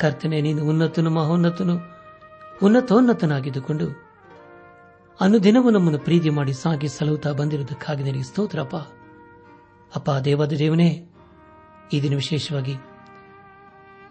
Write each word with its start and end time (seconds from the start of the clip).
ಕರ್ತನೆ, 0.00 0.36
ನೀನು 0.40 0.60
ಉನ್ನತನು, 0.64 1.10
ಮಹೋನ್ನತನು, 1.10 1.74
ಉನ್ನತೋನ್ನತನಾಗಿದ್ದುಕೊಂಡು 2.62 3.86
ಅನುದಿನವೂ 5.20 5.70
ನಮ್ಮನ್ನು 5.70 5.98
ಪ್ರೀತಿ 5.98 6.30
ಮಾಡಿ 6.30 6.52
ಸಾಗಿ 6.52 6.88
ಸಲಹುತ್ತಾ 6.88 7.30
ಬಂದಿರುವುದಕ್ಕಾಗಿ 7.32 8.02
ನಿನಗೆ 8.02 8.22
ಸ್ತೋತ್ರಪ್ಪ. 8.22 8.76
ಅಪ್ಪ, 9.92 10.10
ದೇವಾದ 10.24 10.52
ದೇವನೇ, 10.52 10.90
ಈ 11.92 11.98
ದಿನ 12.02 12.14
ವಿಶೇಷವಾಗಿ 12.14 12.74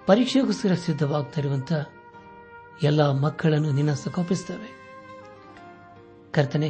ಪರೀಕ್ಷೆಗೋಸ್ಕರ 0.08 0.74
ಸಿದ್ಧವಾಗ್ತಾ 0.86 1.80
ಎಲ್ಲ 2.84 3.02
ಮಕ್ಕಳನ್ನು 3.22 3.72
ನಿನ್ನ 3.72 3.92
ಸಕೋಪಿಸುತ್ತವೆ 3.94 4.70
ಕರ್ತನೆ, 6.32 6.70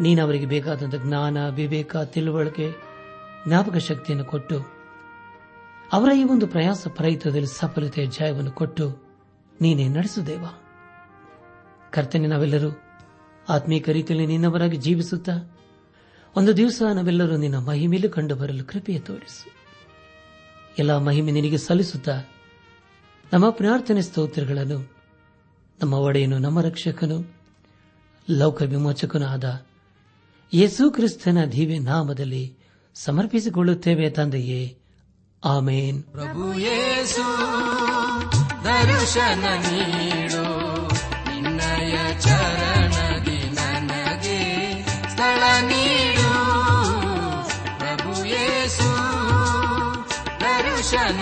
ನೀನು 0.00 0.20
ಅವರಿಗೆ 0.22 0.46
ಬೇಕಾದಂಥ 0.46 0.96
ಜ್ಞಾನ, 1.04 1.38
ವಿವೇಕ, 1.50 1.96
ತಿಳುವಳಿಕೆ, 2.14 2.66
ಜ್ಞಾಪಕ 3.46 3.78
ಶಕ್ತಿಯನ್ನು 3.88 4.24
ಕೊಟ್ಟು 4.24 4.79
ಅವರ 5.92 6.10
ಈ 6.16 6.24
ಒಂದು 6.24 6.46
ಪ್ರಯಾಸ 6.46 6.86
ಪ್ರಯತ್ನದಲ್ಲಿ 6.88 7.46
ಸಫಲತೆಯ 7.46 8.06
ಜಯವನ್ನು 8.06 8.50
ಕೊಟ್ಟು 8.50 9.10
ನೀನೇ 9.60 9.88
ನಡೆಸುದೇವ 9.88 10.44
ಕರ್ತನೆ 11.92 12.26
ನಾವೆಲ್ಲರೂ 12.26 12.80
ಆತ್ಮೀಕ 13.48 13.88
ರೀತಿಯಲ್ಲಿ 13.88 14.26
ನಿನ್ನವರಾಗಿ 14.26 14.76
ಜೀವಿಸುತ್ತಾ 14.76 15.56
ಒಂದು 16.36 16.56
ದಿವಸ 16.56 16.82
ನಾವೆಲ್ಲರೂ 16.94 17.36
ನಿನ್ನ 17.36 17.58
ಮಹಿಮೆಯಲ್ಲಿ 17.58 18.08
ಕಂಡು 18.08 18.34
ಬರಲು 18.34 18.64
ಕೃಪೆಯ 18.64 18.98
ತೋರಿಸು. 18.98 19.50
ಎಲ್ಲ 20.78 20.98
ಮಹಿಮೆ 20.98 21.32
ನಿನಗೆ 21.32 21.58
ಸಲ್ಲಿಸುತ್ತಾ 21.58 22.22
ನಮ್ಮ 23.32 23.50
ಪ್ರಾರ್ಥನೆ 23.50 24.02
ಸ್ತೋತ್ರಗಳನ್ನು, 24.02 24.92
ನಮ್ಮ 25.82 25.94
ಒಡೆಯನು, 25.94 26.38
ನಮ್ಮ 26.38 26.60
ರಕ್ಷಕನು, 26.60 27.34
ಲೌಕ 28.30 28.62
ವಿಮೋಚಕನೂ 28.62 29.26
ಆದ 29.26 29.66
ಯೇಸು 30.54 30.90
ಕ್ರಿಸ್ತನ 30.90 31.44
ದಿವ್ಯ 31.44 31.78
ನಾಮದಲ್ಲಿ 31.78 32.56
ಸಮರ್ಪಿಸಿಕೊಳ್ಳುತ್ತೇವೆ 32.94 34.10
ತಂದೆಯೇ. 34.10 34.79
ಆಮೇನ್ 35.43 35.99
ಪ್ರಭು 36.13 36.45
ಯೇಸು 36.59 37.25
ದರ್ಶನ 38.63 39.45
ನೀಡು 39.65 40.45
ನಿನ್ನಯ 41.27 41.95
ಚರಣದಿ 42.19 43.39
ನನಗೆ 43.57 44.39
ಸ್ಥಳ 45.09 45.41
ನೀಡು 45.67 46.31
ಪ್ರಭು 47.79 48.13
ಯೇಸು 48.27 48.89
ದರ್ಶನ 50.39 51.21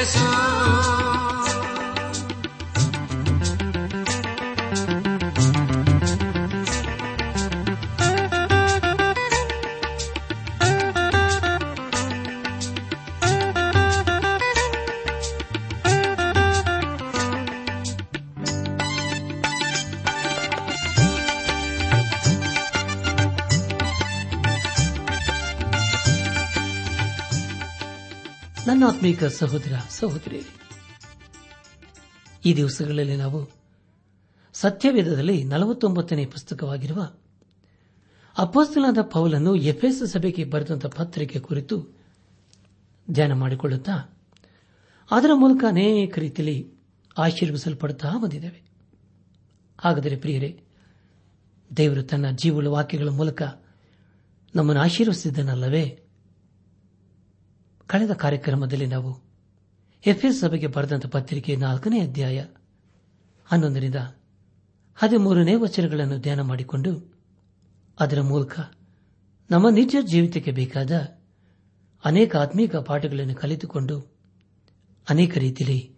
Jesús. 0.00 0.49
ಆತ್ಮೀಕ 29.00 29.24
ಸಹೋದರ 29.24 29.72
ಸಹೋದರಿ 29.90 30.42
ಈ 32.44 32.56
ದಿವಸಗಳಲ್ಲಿ 32.56 33.16
ನಾವು 33.16 33.50
ಸತ್ಯವೇದದಲ್ಲಿ 34.52 35.44
ನಲವತ್ತೊಂಬತ್ತನೇ 35.44 36.26
ಪುಸ್ತಕವಾಗಿರುವ 36.26 37.12
ಅಪೋಸ್ತಲಾದ 38.38 38.98
ಪೌಲನ್ನು 39.02 39.56
ಎಫ್ಎಸ್ 39.56 40.06
ಸಭೆಗೆ 40.06 40.44
ಬರೆದಂತಹ 40.44 40.88
ಪತ್ರಿಕೆ 40.88 41.38
ಕುರಿತು 41.38 41.96
ಧ್ಯಾನ 43.10 43.32
ಮಾಡಿಕೊಳ್ಳುತ್ತಾ 43.32 44.18
ಅದರ 45.10 45.30
ಮೂಲಕ 45.34 45.64
ಅನೇಕ 45.68 46.18
ರೀತಿಯಲ್ಲಿ 46.18 46.74
ಆಶೀರ್ವಿಸಲ್ಪಡುತ್ತಾ 47.18 48.10
ಬಂದಿದ್ದೇವೆ. 48.22 48.62
ಹಾಗಾದರೆ 49.80 50.16
ಪ್ರಿಯರೇ, 50.16 50.62
ದೇವರು 51.76 52.02
ತನ್ನ 52.02 52.30
ಜೀವಳ 52.30 52.66
ವಾಕ್ಯಗಳ 52.66 53.08
ಮೂಲಕ 53.08 53.42
ನಮ್ಮನ್ನು 54.54 54.82
ಆಶೀರ್ವಸಿದ್ದನಲ್ಲವೇ 54.82 56.00
ಕಳೆದ 57.90 58.12
ಕಾರ್ಯಕ್ರಮದಲ್ಲಿ 58.12 58.86
ನಾವು 58.86 59.20
ಎಫ್ಎಸ್ 60.06 60.40
ಸಭೆಗೆ 60.40 60.66
ಬರೆದಂತ 60.66 61.06
ಪತ್ರಿಕೆ 61.06 61.56
ನಾಲ್ಕನೇ 61.56 62.00
ಅಧ್ಯಾಯ 62.00 62.44
ಹನ್ನೊಂದರಿಂದ 63.44 63.94
ಹದಿಮೂರನೇ 64.96 65.54
ವಚನಗಳನ್ನು 65.54 66.18
ಧ್ಯಾನ 66.18 66.40
ಮಾಡಿಕೊಂಡು 66.40 67.14
ಅದರ 68.00 68.20
ಮೂಲಕ 68.20 68.60
ನಮ್ಮ 69.50 69.68
ನಿಜ 69.68 69.96
ಜೀವಿತಕ್ಕೆ 70.00 70.50
ಬೇಕಾದ 70.50 71.18
ಅನೇಕ 72.04 72.36
ಆತ್ಮೀಕ 72.36 72.76
ಪಾಠಗಳನ್ನು 72.76 73.34
ಕಲಿತುಕೊಂಡು 73.34 74.00
ಅನೇಕ 75.08 75.38
ರೀತಿಯಲ್ಲಿ 75.38 75.94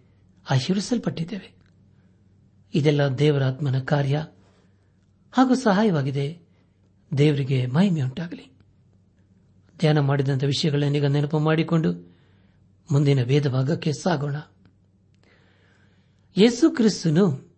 ಆಶೀರ್ವಿಸಲ್ಪಟ್ಟಿದ್ದೇವೆ. 0.51 1.55
ಇದೆಲ್ಲ 2.75 3.09
ದೇವರಾತ್ಮನ 3.09 3.79
ಕಾರ್ಯ 3.79 4.27
ಹಾಗೂ 5.33 5.55
ಸಹಾಯವಾಗಿದೆ. 5.55 6.41
ದೇವರಿಗೆ 7.19 7.67
ಮಹಿಮೆಯುಂಟಾಗಲಿ. 7.67 8.53
ಧ್ಯಾನ 9.83 9.99
ಮಾಡಿದಂಥ 9.99 10.45
ವಿಷಯಗಳನ್ನೀಗ 10.45 11.05
ನೆನಪು 11.05 11.39
ಮಾಡಿಕೊಂಡು 11.39 11.93
ಮುಂದಿನ 12.93 13.23
ವೇದ 13.23 13.49
ಭಾಗಕ್ಕೆ 13.49 13.93
ಸಾಗೋಣ. 13.93 14.37
ಯೇಸು 16.37 16.71
ಕ್ರಿಸ್ತನು 16.71 17.55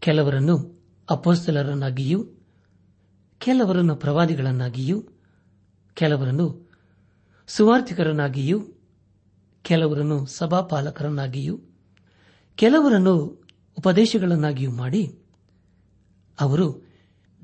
ಕೆಲವರನ್ನು 0.00 0.84
ಅಪೋಸ್ತಲರನ್ನಾಗಿಯೂ, 1.10 2.24
ಕೆಲವರನ್ನು 3.38 3.96
ಪ್ರವಾದಿಗಳನ್ನಾಗಿಯೂ, 3.96 5.02
ಕೆಲವರನ್ನು 5.94 6.70
ಸುವಾರ್ಥಿಕರನ್ನಾಗಿಯೂ, 7.46 8.60
ಕೆಲವರನ್ನು 9.62 10.26
ಸಭಾಪಾಲಕರನ್ನಾಗಿಯೂ, 10.26 11.60
ಕೆಲವರನ್ನು 12.56 13.14
ಉಪದೇಶಗಳನ್ನಾಗಿಯೂ 13.78 14.70
ಮಾಡಿ 14.70 15.18
ಅವರು 16.40 16.86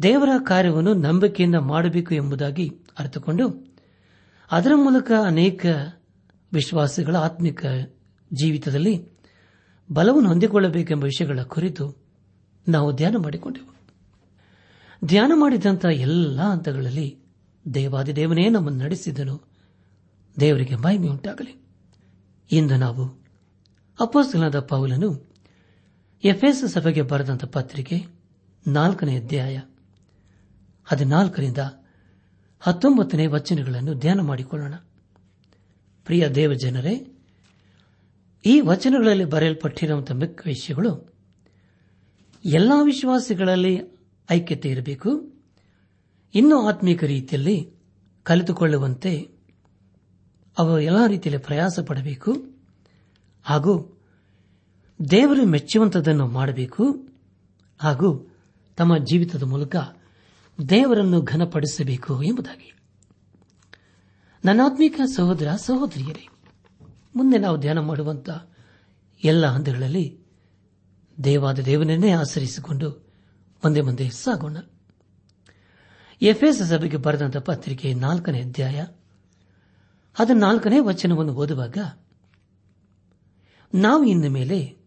ದೇವರ 0.02 0.28
ಕಾರ್ಯವನ್ನು 0.46 0.94
ನಂಬಿಕೆಯಿಂದ 0.94 1.56
ಮಾಡಬೇಕು 1.56 2.14
ಎಂಬುದಾಗಿ 2.14 2.70
ಅರ್ಥಕೊಂಡು 2.98 3.76
ಅದರ 4.50 4.70
ಮೂಲಕ 4.74 5.12
ಅನೇಕ 5.26 5.66
ವಿಶ್ವಾಸಿಗಳ 6.52 7.16
ಆತ್ಮಿಕ 7.16 7.66
ಜೀವಿತದಲ್ಲಿ 8.32 9.08
ಬಲವನ್ನು 9.92 10.28
ಹೊಂದಿಕೊಳ್ಳಬೇಕೆಂಬ 10.28 11.04
ವಿಷಯಗಳ 11.04 11.42
ಕುರಿತು 11.42 11.96
ನಾವು 12.68 12.94
ಧ್ಯಾನ 12.94 13.16
ಮಾಡಿಕೊಂಡೆವು. 13.16 13.78
ಧ್ಯಾನ 15.06 15.32
ಮಾಡಿದಂತಹ 15.34 15.88
ಎಲ್ಲ 15.88 16.40
ಹಂತಗಳಲ್ಲಿ 16.40 17.18
ದೇವಾದಿದೇವನೇ 17.74 18.48
ನಮ್ಮನ್ನು 18.48 18.84
ನಡೆಸಿದನು. 18.84 19.42
ದೇವರಿಗೆ 20.40 20.76
ಮಹಿಮೆ 20.76 21.08
ಉಂಟಾಗಲಿ. 21.08 21.62
ಇಂದು 22.52 22.76
ನಾವು 22.76 23.24
ಅಪೋಸ್ತಲದ 24.00 24.60
ಪೌಲನು 24.60 25.34
ಎಫ್ಎಸ್ 26.24 26.68
ಸಭೆಗೆ 26.68 27.02
ಬರೆದಂತ 27.02 27.44
ಪತ್ರಿಕೆ 27.44 28.06
ನಾಲ್ಕನೇ 28.66 29.16
ಅಧ್ಯಾಯ 29.16 29.60
ಹದಿನಾಲ್ಕರಿಂದ 30.84 31.58
ಹತ್ತೊಂಬತ್ತನೇ 32.60 33.26
ವಚನಗಳನ್ನು 33.26 33.94
ಧ್ಯಾನ 33.94 34.20
ಮಾಡಿಕೊಳ್ಳೋಣ. 34.20 34.74
ಪ್ರಿಯ 36.04 36.28
ದೇವಜನರೇ, 36.28 37.16
ಈ 38.46 38.60
ವಚನಗಳಲ್ಲಿ 38.60 39.24
ಬರೆಯಲ್ಪಟ್ಟಿರುವಂತಹ 39.24 40.14
ಮಿಕ್ಕ 40.14 40.42
ವಿಷಯಗಳು 40.46 41.14
ಎಲ್ಲಾ 42.44 42.82
ವಿಶ್ವಾಸಿಗಳಲ್ಲಿ 42.82 43.80
ಐಕ್ಯತೆ 44.30 44.68
ಇರಬೇಕು, 44.68 45.38
ಇನ್ನೂ 46.34 46.68
ಆತ್ಮೀಕ 46.68 47.04
ರೀತಿಯಲ್ಲಿ 47.04 47.72
ಕಲಿತುಕೊಳ್ಳುವಂತೆ 48.22 49.30
ಅವರು 50.58 50.80
ಎಲ್ಲ 50.80 51.06
ರೀತಿಯಲ್ಲಿ 51.06 51.44
ಪ್ರಯಾಸ 51.44 51.80
ಪಡಬೇಕು 51.86 52.32
ಹಾಗೂ 53.42 53.98
ದೇವರು 55.10 55.46
ಮೆಚ್ಚುವಂತದನ್ನು 55.46 56.26
ಮಾಡಬೇಕು 56.26 57.08
ಹಾಗೂ 57.78 58.34
ತಮ್ಮ 58.76 58.96
ಜೀವಿತದ 58.96 59.42
ಮೂಲಕ 59.42 59.76
ದೇವರನ್ನು 60.68 61.22
ಘನಪಡಿಸಬೇಕು 61.22 62.22
ಎಂಬುದಾಗಿ. 62.22 62.74
ನನ್ನಾತ್ಮಿಕ 64.44 65.00
ಸಹೋದರ, 65.16 65.52
ಸಹೋದರಿಯರೇ, 65.56 66.28
ಮುಂದೆ 67.16 67.38
ನಾವು 67.38 67.58
ಧ್ಯಾನ 67.58 67.78
ಮಾಡುವಂತಹ 67.78 68.50
ಎಲ್ಲ 69.24 69.46
ಹಂತಗಳಲ್ಲಿ 69.46 70.20
ದೇವಾದ 71.24 71.58
ದೇವನನ್ನೇ 71.58 72.10
ಆಚರಿಸಿಕೊಂಡು 72.10 72.90
ಮುಂದೆ 73.64 73.80
ಮುಂದೆ 73.80 74.10
ಸಾಗೋಣ. 74.10 74.56
ಎಫ್ಎಸ್ 76.22 76.62
ಸಭೆಗೆ 76.62 76.96
ಬರೆದಂತಹ 76.96 77.40
ಪತ್ರಿಕೆ 77.40 77.94
ನಾಲ್ಕನೇ 77.94 78.40
ಅಧ್ಯಾಯ 78.40 78.86
ಅದರ 80.18 80.34
ನಾಲ್ಕನೇ 80.34 80.78
ವಚನವನ್ನು 80.78 81.34
ಓದುವಾಗ, 81.34 81.78
ನಾವು 83.74 84.04
ಇನ್ನು 84.04 84.30
ಮೇಲೆ 84.30 84.78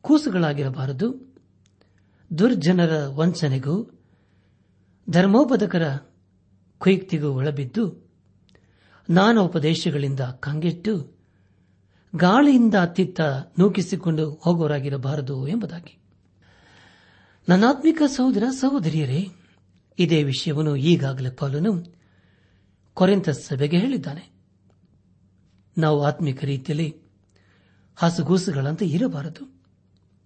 ಕೂಸುಗಳಾಗಿರಬಾರದು, 0.00 1.36
ದುರ್ಜನರ 2.38 3.06
ವಂಚನೆಗೂ 3.06 3.97
ಧರ್ಮೋಪದಕರ 5.10 5.96
ಕುಯುಕ್ತಿಗೂ 6.78 7.28
ಒಳಬಿದ್ದು 7.28 8.08
ನಾನೋಪದೇಶಗಳಿಂದ 9.10 10.20
ಕಂಗೆಟ್ಟು 10.20 11.18
ಗಾಳಿಯಿಂದ 12.16 12.74
ಅತ್ತಿತ್ತ 12.74 13.20
ನೂಕಿಸಿಕೊಂಡು 13.58 14.30
ಹೋಗೋರಾಗಿರಬಾರದು 14.30 15.48
ಎಂಬುದಾಗಿ. 15.48 15.98
ನನ್ನಾತ್ಮಿಕ 17.48 18.02
ಸಹೋದರ, 18.06 18.42
ಸಹೋದರಿಯರೇ, 18.50 19.28
ಇದೇ 19.98 20.22
ವಿಷಯವನ್ನು 20.22 20.76
ಈಗಾಗಲೇ 20.76 21.30
ಪಾಲನು 21.30 21.94
ಕೊರೆಂತ 22.94 23.28
ಸಭೆಗೆ 23.28 23.78
ಹೇಳಿದ್ದಾನೆ. 23.78 24.30
ನಾವು 25.78 26.04
ಆತ್ಮಿಕ 26.04 26.44
ರೀತಿಯಲ್ಲಿ 26.44 26.96
ಹಸುಗೂಸುಗಳಂತೆ 27.96 28.86
ಇರಬಾರದು. 28.86 29.62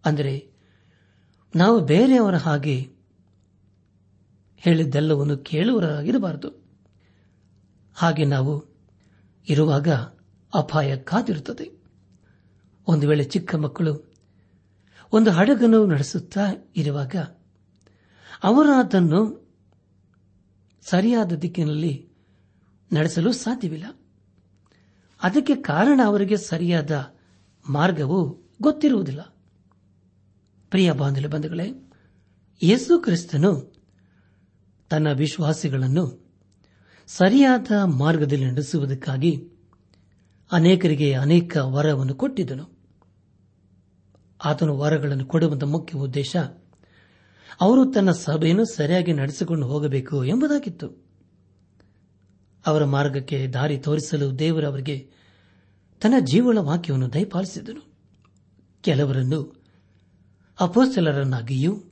ಅಂದರೆ 0.05 0.53
ನಾವು 1.57 1.81
ಬೇರೆಯವರ 1.81 2.37
ಹಾಗೆ 2.37 2.92
ಹೇಳಿದ್ದೆಲ್ಲವನ್ನು 4.65 5.37
ಕೇಳುವರಾಗಿರಬಾರದು 5.37 6.67
ಹಾಗೆ 7.95 8.25
ನಾವು 8.25 8.65
ಇರುವಾಗ 9.49 9.89
ಅಪಾಯ 10.55 10.97
ಕಾದಿರುತ್ತದೆ. 10.97 11.83
ಒಂದು 12.89 13.09
ವೇಳೆ 13.09 13.25
ಚಿಕ್ಕ 13.25 13.55
ಮಕ್ಕಳು 13.55 14.15
ಒಂದು 15.13 15.31
ಹಡಗನ್ನು 15.31 15.87
ನಡೆಸುತ್ತಾ 15.87 16.47
ಇರುವಾಗ 16.77 17.17
ಅವರು 18.43 18.73
ಅದನ್ನು 18.73 19.51
ಸರಿಯಾದ 20.83 21.33
ದಿಕ್ಕಿನಲ್ಲಿ 21.33 22.09
ನಡೆಸಲು 22.93 23.33
ಸಾಧ್ಯವಿಲ್ಲ. 23.33 23.99
ಅದಕ್ಕೆ 25.23 25.57
ಕಾರಣ 25.57 26.01
ಅವರಿಗೆ 26.05 26.37
ಸರಿಯಾದ 26.37 27.15
ಮಾರ್ಗವು 27.71 28.43
ಗೊತ್ತಿರುವುದಿಲ್ಲ. 28.63 29.21
ಪ್ರಿಯ 30.71 30.93
ಬಾಂಧವ 30.93 31.29
ಬಂಧುಗಳೇ, 31.29 31.91
ಯೇಸು 32.63 32.99
ಕ್ರಿಸ್ತನು 32.99 33.72
ತನ್ನ 34.93 35.13
ವಿಶ್ವಾಸಿಗಳನ್ನು 35.13 36.35
ಸರಿಯಾದ 37.07 37.71
ಮಾರ್ಗದಲ್ಲಿ 37.85 38.45
ನಡೆಸುವುದಕ್ಕಾಗಿ 38.45 39.49
ಅನೇಕರಿಗೆ 40.53 41.13
ಅನೇಕ 41.13 41.57
ವರವನ್ನು 41.57 42.15
ಕೊಟ್ಟಿದ್ದನು. 42.15 42.79
ಆತನು 44.45 44.79
ವರಗಳನ್ನು 44.79 45.25
ಕೊಡುವಂತಹ 45.25 45.67
ಮುಖ್ಯ 45.67 45.99
ಉದ್ದೇಶ 45.99 46.37
ಅವರು 47.61 47.87
ತನ್ನ 47.87 48.11
ಸಭೆಯನ್ನು 48.11 48.65
ಸರಿಯಾಗಿ 48.65 49.13
ನಡೆಸಿಕೊಂಡು 49.13 49.67
ಹೋಗಬೇಕು 49.67 50.25
ಎಂಬುದಾಗಿತ್ತು. 50.25 51.07
ಅವರ 52.67 52.85
ಮಾರ್ಗಕ್ಕೆ 52.85 53.47
ದಾರಿ 53.47 53.79
ತೋರಿಸಲು 53.79 54.39
ದೇವರು 54.39 54.67
ಅವರಿಗೆ 54.67 55.11
ತನ್ನ 56.03 56.15
ಜೀವನ 56.21 56.59
ವಾಕ್ಯವನ್ನು 56.59 57.13
ದಯಪಾಲಿಸಿದನು. 57.13 57.93
ಕೆಲವರನ್ನು 58.83 59.63
ಅಪೋಸ್ತಲರನ್ನಾಗಿಯೂ 60.61 61.85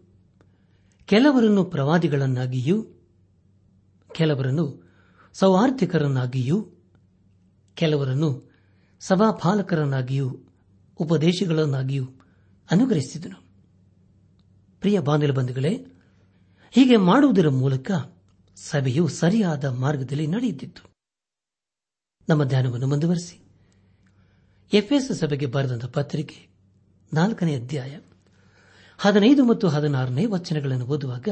ಕೆಲವರನ್ನು 1.11 1.64
ಪ್ರವಾದಿಗಳನ್ನಾಗಿಯೂ, 1.64 2.83
ಕೆಲವರನ್ನು 4.14 4.93
ಸೌಹಾರ್ಧಿಕರನ್ನಾಗಿಯೂ 5.33 6.69
ಕೆಲವರನ್ನು 7.75 8.52
ಸಭಾಪಾಲಕರನ್ನಾಗಿಯೂ, 9.00 10.38
ಉಪದೇಶಗಳನ್ನಾಗಿಯೂ 10.99 12.05
ಅನುಗ್ರಹಿಸಿದನು. 12.71 13.43
ಪ್ರಿಯ 14.81 15.00
ಬಾಂಧವ 15.00 15.33
ಬಂಧುಗಳೇ, 15.33 15.87
ಹೀಗೆ 16.71 16.97
ಮಾಡುವುದರ 16.97 17.49
ಮೂಲಕ 17.49 17.90
ಸಭೆಯು 18.57 19.09
ಸರಿಯಾದ 19.09 19.64
ಮಾರ್ಗದಲ್ಲಿ 19.64 20.26
ನಡೆಯುತ್ತಿತ್ತು. 20.26 20.90
ನಮ್ಮ 22.29 22.45
ಧ್ಯಾನವನ್ನು 22.45 22.87
ಮುಂದುವರೆಸಿ. 22.87 23.45
ಎಫ್ಎಸ್ 24.73 25.12
ಸಭೆಗೆ 25.12 25.47
ಬರೆದಂತಹ 25.47 25.88
ಪತ್ರಿಕೆ 25.88 26.49
ನಾಲ್ಕನೇ 27.14 27.57
ಅಧ್ಯಾಯ. 27.57 27.99
ಹದಿನೈದು 29.00 29.45
ಮತ್ತು 29.45 29.69
ಹದಿನಾರನೇ 29.69 30.26
ವಚನಗಳನ್ನು 30.26 30.87
ಓದುವಾಗ 30.87 31.28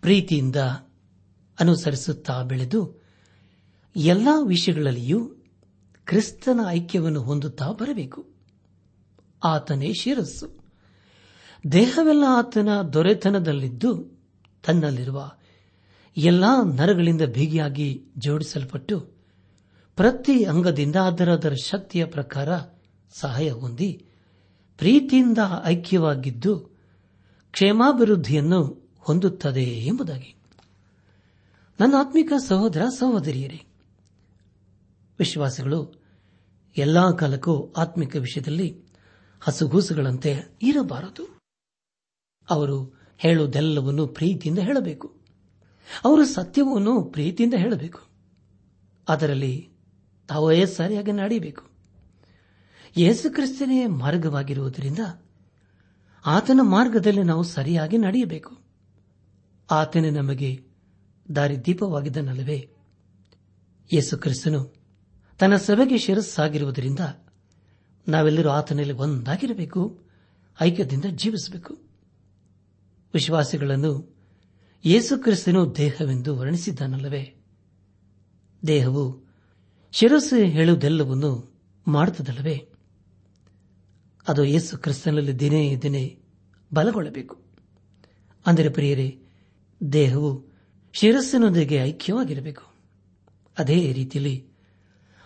ಪ್ರೀತಿಯಿಂದ 0.00 0.56
ಅನುಸರಿಸುತ್ತಾ 1.60 2.42
ಬೆಳೆದು 2.42 3.02
ಎಲ್ಲಾ 3.96 4.40
ವಿಷಯಗಳಲ್ಲಿಯೂ 4.40 5.28
ಕ್ರಿಸ್ತನ 6.04 6.60
ಐಕ್ಯವನ್ನು 6.68 7.22
ಹೊಂದುತ್ತಾ 7.22 7.70
ಬರಬೇಕು. 7.70 8.26
ಆತನೇ 9.44 9.92
ಶಿರಸ್ಸು. 10.00 10.64
ದೇಹವೆಲ್ಲ 11.72 12.24
ಆತನ 12.28 12.68
ದೊರೆತನದಲ್ಲಿದ್ದು 12.92 14.20
ತನ್ನಲ್ಲಿರುವ 14.66 15.30
ಎಲ್ಲಾ 16.16 16.62
ನರಗಳಿಂದ 16.74 17.22
ಬಿಗಿಯಾಗಿ 17.22 18.04
ಜೋಡಿಸಲ್ಪಟ್ಟು 18.18 19.00
ಪ್ರತಿ 19.96 20.44
ಅಂಗದಿಂದ 20.44 20.96
ಅದರ 20.96 21.32
ಅದರ 21.32 21.52
ಶಕ್ತಿಯ 21.52 22.04
ಪ್ರಕಾರ 22.04 22.48
ಸಹಾಯ 23.12 23.50
ಹೊಂದಿ 23.50 24.05
ಪ್ರೀತಿಯಿಂದ 24.78 25.38
ಐಕ್ಯವಾಗಿದ್ದು 25.64 26.58
ಕ್ಷೇಮಾಭಿವೃದ್ಧಿಯನ್ನು 27.50 28.90
ಹೊಂದುತ್ತದೆ 28.98 29.64
ಎಂಬುದಾಗಿ. 29.64 30.34
ನನ್ನ 31.80 31.94
ಆತ್ಮಿಕ 31.98 32.32
ಸಹೋದರ, 32.48 32.82
ಸಹೋದರಿಯರೇ, 32.98 33.64
ವಿಶ್ವಾಸಗಳು, 35.18 36.02
ಎಲ್ಲಾ 36.76 37.10
ಕಾಲಕ್ಕೂ 37.10 37.72
ಆತ್ಮಿಕ 37.76 38.16
ವಿಷಯದಲ್ಲಿ 38.16 38.82
ಹಸುಗೂಸುಗಳಂತೆ 39.40 40.58
ಇರಬಾರದು. 40.62 41.40
ಅವರು 42.50 43.00
ಹೇಳುವುದೆಲ್ಲವನ್ನು 43.18 44.06
ಪ್ರೀತಿಯಿಂದ 44.06 44.58
ಹೇಳಬೇಕು. 44.58 45.16
ಅವರು 46.04 46.24
ಸತ್ಯವನ್ನು 46.24 47.04
ಪ್ರೀತಿಯಿಂದ 47.04 47.54
ಹೇಳಬೇಕು. 47.54 48.00
ಅದರಲ್ಲಿ 49.08 49.68
ತಾವೇ 50.28 50.66
ಸರಿಯಾಗಿ 50.66 51.12
ನಡೆಯಬೇಕು. 51.12 51.65
ಯೇಸುಕ್ರಿಸ್ತನೇ 52.96 53.86
ಮಾರ್ಗವಾಗಿರುವುದರಿಂದ 53.86 54.98
ಆತನ 56.26 56.60
ಮಾರ್ಗದಲ್ಲಿ 56.62 57.22
ನಾವು 57.22 57.42
ಸರಿಯಾಗಿ 57.42 57.98
ನಡೆಯಬೇಕು. 57.98 58.58
ಆತನೇ 59.70 60.10
ನಮಗೆ 60.10 60.64
ದಾರಿದೀಪವಾಗಿದ್ದನಲ್ಲವೇ? 61.36 62.70
ಯೇಸುಕ್ರಿಸ್ತನು 63.92 64.74
ತನ್ನ 65.38 65.56
ಸಭೆಗೆ 65.56 65.98
ಶಿರಸ್ಸಾಗಿರುವುದರಿಂದ 65.98 66.98
ನಾವೆಲ್ಲರೂ 68.08 68.48
ಆತನಲ್ಲಿ 68.48 68.92
ಒಂದಾಗಿರಬೇಕು, 68.92 70.00
ಐಕ್ಯದಿಂದ 70.60 71.04
ಜೀವಿಸಬೇಕು. 71.04 71.78
ವಿಶ್ವಾಸಿಗಳನ್ನು 73.14 74.16
ಯೇಸುಕ್ರಿಸ್ತನು 74.84 75.76
ದೇಹವೆಂದು 75.76 76.36
ವರ್ಣಿಸಿದ್ದಾನಲ್ಲವೇ? 76.36 77.34
ದೇಹವು 78.66 79.32
ಶಿರಸ್ಸು 79.92 80.36
ಹೇಳುವುದೆಲ್ಲವನ್ನು 80.36 81.60
ಮಾಡುತ್ತದಲ್ಲವೇ? 81.88 82.68
ಅದು 84.28 84.44
ಯೇಸು 84.44 84.78
ಕ್ರಿಸ್ತನಲ್ಲಿ 84.78 85.38
ದಿನೇ 85.38 85.76
ದಿನೇ 85.76 86.18
ಬಲಗೊಳ್ಳಬೇಕು. 86.74 87.42
ಅಂದರೆ 88.46 88.68
ಪ್ರಿಯರೇ, 88.68 89.18
ದೇಹವು 89.92 90.46
ಶಿರಸ್ಸಿನೊಂದಿಗೆ 90.92 91.76
ಐಕ್ಯವಾಗಿರಬೇಕು. 91.76 92.62
ಅದೇ 93.58 93.92
ರೀತಿಯಲ್ಲಿ, 93.92 94.46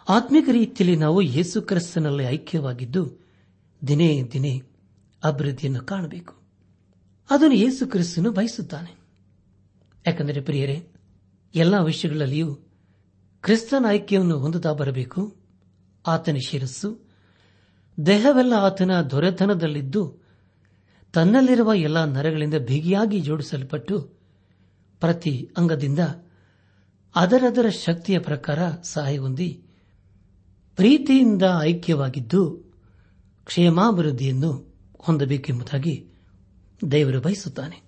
ಆತ್ಮಿಕ 0.08 0.48
ರೀತಿಯಲ್ಲಿ 0.52 0.96
ನಾವು 0.96 1.22
ಯೇಸು 1.22 1.62
ಕ್ರಿಸ್ತನಲ್ಲಿ 1.62 2.24
ಐಕ್ಯವಾಗಿದ್ದು 2.24 3.28
ದಿನೇ 3.86 4.22
ದಿನೇ 4.22 4.62
ಅಭಿವೃದ್ಧಿಯನ್ನು 5.24 5.80
ಕಾಣಬೇಕು. 5.80 6.34
ಅದನ್ನು 7.30 7.56
ಯೇಸು 7.56 7.86
ಕ್ರಿಸ್ತನು 7.86 8.32
ಬಯಸುತ್ತಾನೆ. 8.32 9.00
ಯಾಕಂದರೆ 10.06 10.40
ಪ್ರಿಯರೇ, 10.40 10.88
ಎಲ್ಲ 11.54 11.78
ವಿಷಯಗಳಲ್ಲಿಯೂ 11.78 12.54
ಕ್ರಿಸ್ತನ 13.42 13.86
ಐಕ್ಯವನ್ನು 13.90 14.38
ಹೊಂದುತ್ತಾ 14.38 14.72
ಬರಬೇಕು. 14.72 15.36
ಆತನ 16.06 16.36
ಶಿರಸ್ಸು 16.46 17.09
ದೇಹವೆಲ್ಲ 18.06 18.52
ಆತನ 18.52 19.00
ದೊರೆತನದಲ್ಲಿದ್ದು 19.00 20.18
ತನ್ನಲ್ಲಿರುವ 21.12 21.74
ಎಲ್ಲ 21.74 22.04
ನರಗಳಿಂದ 22.04 22.54
ಬಿಗಿಯಾಗಿ 22.54 23.20
ಜೋಡಿಸಲ್ಪಟ್ಟು 23.20 24.00
ಪ್ರತಿ 25.00 25.50
ಅಂಗದಿಂದ 25.56 25.98
ಅದರದರ 27.14 27.68
ಶಕ್ತಿಯ 27.68 28.18
ಪ್ರಕಾರ 28.18 28.58
ಸಹಾಯ 28.82 29.18
ಹೊಂದಿ 29.18 29.64
ಪ್ರೀತಿಯಿಂದ 30.76 31.42
ಐಕ್ಯವಾಗಿದ್ದು 31.60 32.70
ಕ್ಷೇಮಾಭಿವೃದ್ಧಿಯನ್ನು 33.44 34.74
ಹೊಂದಬೇಕೆಂಬುದಾಗಿ 34.98 36.06
ದೇವರು 36.90 37.20
ಬಯಸುತ್ತಾನೆ. 37.20 37.82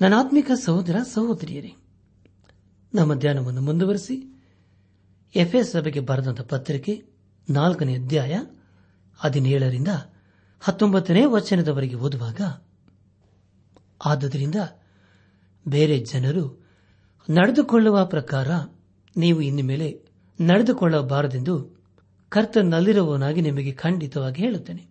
ನನಾತ್ಮಿಕ 0.00 0.50
ಸಹೋದರ, 0.64 0.96
ಸಹೋದರಿಯರೇ, 1.02 1.72
ನಮ್ಮ 2.94 3.14
ಧ್ಯಾನವನ್ನು 3.14 3.60
ಮುಂದುವರೆಸಿ 3.60 4.44
ಎಫ್ಎಸ್ 5.34 5.72
ಸಭೆಗೆ 5.72 6.00
ಬರೆದಂತ 6.00 6.40
ಪತ್ರಿಕೆ 6.40 7.17
ನಾಲ್ಕನೇ 7.50 7.94
ಅಧ್ಯಾಯ 7.94 8.38
ಹದಿನೇಳರಿಂದ 9.16 9.88
ಹತ್ತೊಂಬತ್ತನೇ 10.60 11.24
ವಚನದವರೆಗೆ 11.24 11.94
ಓದುವಾಗ, 11.94 12.40
ಆದ್ದರಿಂದ 14.06 14.54
ಬೇರೆ 15.68 15.98
ಜನರು 15.98 16.66
ನಡೆದುಕೊಳ್ಳುವ 17.30 18.06
ಪ್ರಕಾರ 18.06 18.48
ನೀವು 19.16 19.40
ಇನ್ನು 19.40 19.62
ಮೇಲೆ 19.62 20.04
ನಡೆದುಕೊಳ್ಳಬಾರದೆಂದು 20.40 21.76
ಕರ್ತನಲ್ಲಿರುವವನಾಗಿ 22.28 23.40
ನಿಮಗೆ 23.40 23.72
ಖಂಡಿತವಾಗಿ 23.72 24.42
ಹೇಳುತ್ತೇನೆ. 24.42 24.86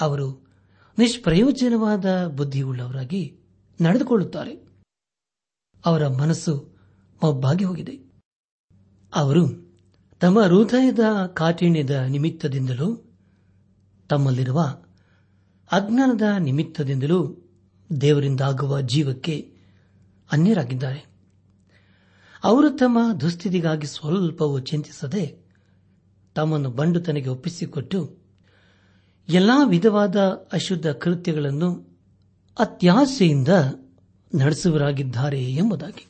ಅವರು 0.00 0.46
ನಿಷ್ಪ್ರಯೋಜನವಾದ 0.98 2.26
ಬುದ್ಧಿಯುಳ್ಳವರಾಗಿ 2.26 3.36
ನಡೆದುಕೊಳ್ಳುತ್ತಾರೆ. 3.80 4.54
ಅವರ 5.86 6.08
ಮನಸ್ಸು 6.08 6.76
ಮಬ್ಬಾಗಿ 7.24 7.64
ಹೋಗಿದೆ. 7.64 7.92
ಅವರು 9.14 9.65
ತಮ್ಮ 10.20 10.42
ಹೃದಯದ 10.42 11.26
ಕಾಠಿಣ್ಯದ 11.34 11.90
ನಿಮಿತ್ತದಿಂದಲೂ 11.90 13.16
ತಮ್ಮಲ್ಲಿರುವ 14.08 14.78
ಅಜ್ಞಾನದ 15.72 16.22
ನಿಮಿತ್ತದಿಂದಲೂ 16.38 17.48
ದೇವರಿಂದಾಗುವ 18.00 18.80
ಜೀವಕ್ಕೆ 18.80 19.52
ಅನ್ಯರಾಗಿದ್ದಾರೆ. 20.32 21.06
ಅವರು 22.44 22.70
ತಮ್ಮ 22.70 23.12
ದುಸ್ಥಿತಿಗಾಗಿ 23.20 23.86
ಸ್ವಲ್ಪವೂ 23.86 24.58
ಚಿಂತಿಸದೆ 24.58 25.38
ತಮ್ಮನ್ನು 26.34 26.70
ಬಂಡುತನಿಗೆ 26.70 27.28
ಒಪ್ಪಿಸಿಕೊಟ್ಟು 27.28 28.16
ಎಲ್ಲಾ 29.28 29.64
ವಿಧವಾದ 29.64 30.16
ಅಶುದ್ಧ 30.52 30.90
ಕೃತ್ಯಗಳನ್ನು 30.90 31.98
ಅತ್ಯಾಸೆಯಿಂದ 32.58 33.48
ನಡೆಸುವರಾಗಿದ್ದಾರೆ 34.34 35.44
ಎಂಬುದಾಗಿ. 35.44 36.06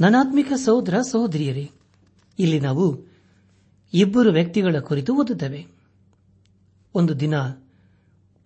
ನನಾತ್ಮಿಕ 0.00 0.52
ಸಹೋದರ 0.56 1.00
ಸಹೋದರಿಯರೇ 1.00 1.70
ಇಲ್ಲಿ 2.38 2.60
ನಾವು 2.60 3.14
ಇಬ್ಬರು 3.94 4.32
ವ್ಯಕ್ತಿಗಳ 4.32 4.76
ಕುರಿತು 4.78 5.16
ಓದುತ್ತೇವೆ. 5.16 5.66
ಒಂದು 6.94 7.20
ದಿನ 7.20 7.34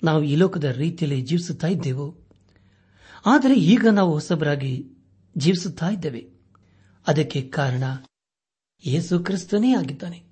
ನಾವು 0.04 0.22
ಈ 0.22 0.36
ಲೋಕದ 0.36 0.64
ರೀತಿಯಲ್ಲಿ 0.64 1.20
ಜೀವಿಸುತ್ತಾ 1.20 1.66
ಇದ್ದೆವು. 1.66 2.16
ಆದರೆ 3.26 3.54
ಈಗ 3.54 3.86
ನಾವು 3.92 4.12
ಹೊಸಬರಾಗಿ 4.12 4.90
ಜೀವಿಸುತ್ತಾ 5.38 5.88
ಇದ್ದೇವೆ. 5.88 6.28
ಅದಕ್ಕೆ 7.06 7.42
ಕಾರಣ 7.42 7.82
ಯೇಸು 8.86 9.20
ಕ್ರಿಸ್ತನೇ 9.20 9.74
ಆಗಿದ್ದಾನೆ. 9.74 10.24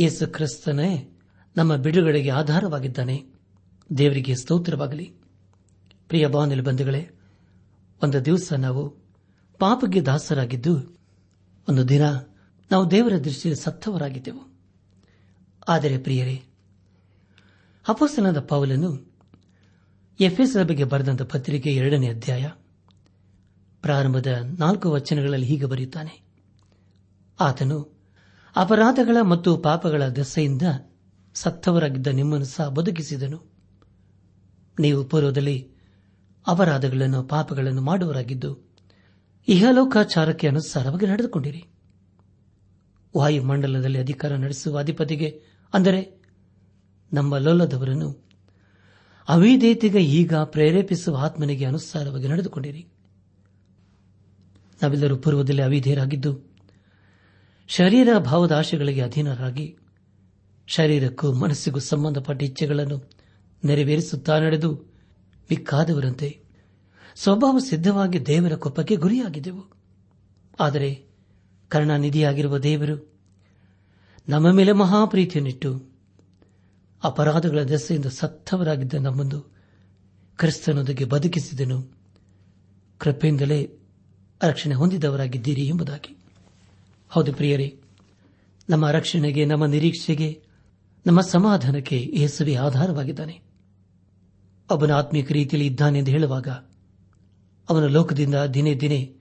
ಯೇಸು 0.00 0.32
ಕ್ರಿಸ್ತನೇ 0.32 1.18
ನಮ್ಮ 1.56 1.76
ಬಿಡುಗಡೆಗೆ 1.76 2.30
ಆಧಾರವಾಗಿದ್ದಾನೆ. 2.30 3.26
ದೇವರಿಗೆ 3.98 4.34
ಸ್ತೋತ್ರವಾಗಲಿ. 4.36 5.12
ಪ್ರಿಯ 6.08 6.26
ಬಾನಿಲು 6.26 6.62
ಬಂಧುಗಳೇ, 6.62 7.10
ಒಂದು 8.02 8.24
ದಿವಸ 8.24 8.52
ನಾವು 8.52 8.88
ಪಾಪಕ್ಕೆ 9.58 10.00
ದಾಸರಾಗಿದ್ದು 10.00 10.97
ಒಂದು 11.68 11.88
ದಿನ 11.88 12.02
ನಾವು 12.70 12.90
ದೇವರ 12.90 13.18
ದೃಷ್ಟಿಯಲ್ಲಿ 13.18 13.64
ಸತ್ತವರಾಗಿದ್ದೆವು. 13.64 14.58
ಆದರೆ 15.68 15.98
ಪ್ರಿಯರೇ 15.98 16.42
ಅಪೋಸ್ತನಾದ 17.88 18.40
ಪೌಲನು 18.40 19.16
ಎಫ್ಎಸ್ 20.20 20.52
ಸಭೆಗೆ 20.52 20.84
ಬರೆದಂತ 20.84 21.22
ಪತ್ರಿಕೆ 21.22 21.74
ಎರಡನೇ 21.74 22.08
ಅಧ್ಯಾಯ 22.08 22.50
ಪ್ರಾರಂಭದ 23.82 24.26
ನಾಲ್ಕು 24.58 24.90
ವಚನಗಳಲ್ಲಿ 24.90 25.46
ಹೀಗೆ 25.46 25.64
ಬರೆಯುತ್ತಾನೆ. 25.64 26.22
ಆತನು 27.40 28.02
ಅಪರಾಧಗಳ 28.56 29.16
ಮತ್ತು 29.20 29.56
ಪಾಪಗಳ 29.56 30.08
ದೆಸೆಯಿಂದ 30.08 30.62
ಸತ್ತವರಾಗಿದ್ದ 31.34 32.06
ನಿಮ್ಮನ್ನು 32.06 32.46
ಸಹ 32.46 32.68
ಬದುಕಿಸಿದನು. 32.68 33.52
ನೀವು 34.80 35.04
ಪೂರ್ವದಲ್ಲಿ 35.04 35.70
ಅಪರಾಧಗಳನ್ನು, 36.46 37.22
ಪಾಪಗಳನ್ನು 37.22 37.82
ಮಾಡುವರಾಗಿದ್ದು 37.82 38.67
ಇಹಲೋಕಾಚಾರಕ್ಕೆ 39.48 40.48
ಅನುಸಾರವಾಗಿ 40.48 41.06
ನಡೆದುಕೊಂಡಿರಿ. 41.06 41.64
ವಾಯುಮಂಡಲದಲ್ಲಿ 43.16 43.98
ಅಧಿಕಾರ 43.98 44.36
ನಡೆಸುವ 44.36 44.78
ಅಧಿಪತಿಗೆ, 44.78 45.42
ಅಂದರೆ 45.74 46.00
ನಮ್ಮ 47.12 47.36
ಲೋಲದವರನ್ನು 47.36 48.08
ಅವಿದೇತಿಗೆ 49.28 50.00
ಈಗ 50.04 50.34
ಪ್ರೇರೇಪಿಸುವ 50.34 51.16
ಆತ್ಮನಿಗೆ 51.16 51.64
ಅನುಸಾರವಾಗಿ 51.64 52.28
ನಡೆದುಕೊಂಡಿರಿ. 52.28 52.86
ನಾವೆಲ್ಲರೂ 54.82 55.16
ಪೂರ್ವದಲ್ಲಿ 55.16 55.62
ಅವಿಧೇಯರಾಗಿದ್ದು, 55.62 56.32
ಶರೀರ 57.68 58.18
ಭಾವದ 58.18 58.52
ಆಶೆಗಳಿಗೆ 58.52 59.00
ಅಧೀನರಾಗಿ, 59.00 59.78
ಶರೀರಕ್ಕೂ 60.66 61.32
ಮನಸ್ಸಿಗೂ 61.32 61.78
ಸಂಬಂಧಪಟ್ಟ 61.78 62.42
ಇಚ್ಛೆಗಳನ್ನು 62.42 62.98
ನೆರವೇರಿಸುತ್ತಾ 63.64 64.38
ನಡೆದು 64.38 64.74
ಬಿಕ್ಕಾದವರಂತೆ 65.48 66.47
ಸ್ವಭಾವ 67.22 67.58
ಸಿದ್ಧವಾಗಿ 67.58 68.26
ದೇವರ 68.26 68.54
ಕೊಪ್ಪಕ್ಕೆ 68.54 68.96
ಗುರಿಯಾಗಿದ್ದೆವು. 68.96 69.64
ಆದರೆ 70.60 71.04
ಕರುಣಾನಿಧಿಯಾಗಿರುವ 71.68 72.58
ದೇವರು 72.58 73.12
ನಮ್ಮ 74.28 74.50
ಮೇಲೆ 74.50 74.72
ಮಹಾಪ್ರೀತಿಯನ್ನಿಟ್ಟು 74.72 75.86
ಅಪರಾಧಗಳ 77.04 77.62
ದೆಸೆಯಿಂದ 77.62 78.06
ಸತ್ತವರಾಗಿದ್ದ 78.06 78.94
ನಮ್ಮನ್ನು 78.94 79.52
ಕ್ರಿಸ್ತನೊಂದಿಗೆ 80.36 81.04
ಬದುಕಿಸಿದನು. 81.04 81.94
ಕೃಪೆಯಿಂದಲೇ 82.98 83.78
ರಕ್ಷಣೆ 84.42 84.74
ಹೊಂದಿದವರಾಗಿದ್ದೀರಿ 84.74 85.66
ಎಂಬುದಾಗಿ. 85.66 86.16
ಹೌದು 87.08 87.32
ಪ್ರಿಯರೇ, 87.32 87.80
ನಮ್ಮ 88.70 88.90
ರಕ್ಷಣೆಗೆ, 88.90 89.44
ನಮ್ಮ 89.44 89.66
ನಿರೀಕ್ಷೆಗೆ, 89.66 90.42
ನಮ್ಮ 91.06 91.20
ಸಮಾಧಾನಕ್ಕೆ 91.20 92.12
ಯೇಸುವೆ 92.14 92.54
ಆಧಾರವಾಗಿದ್ದಾನೆ. 92.54 93.40
ಅವನ 94.70 94.92
ಆತ್ಮೀಕ 94.92 95.32
ರೀತಿಯಲ್ಲಿ 95.32 95.70
ಇದ್ದಾನೆ 95.70 95.98
ಎಂದು 95.98 96.10
ಹೇಳುವಾಗ 96.10 96.48
ಅವನ 97.68 97.86
ಲೋಕದಿಂದ 97.86 98.34
ದಿನೇ 98.34 98.74
ದಿನೇ 98.74 99.16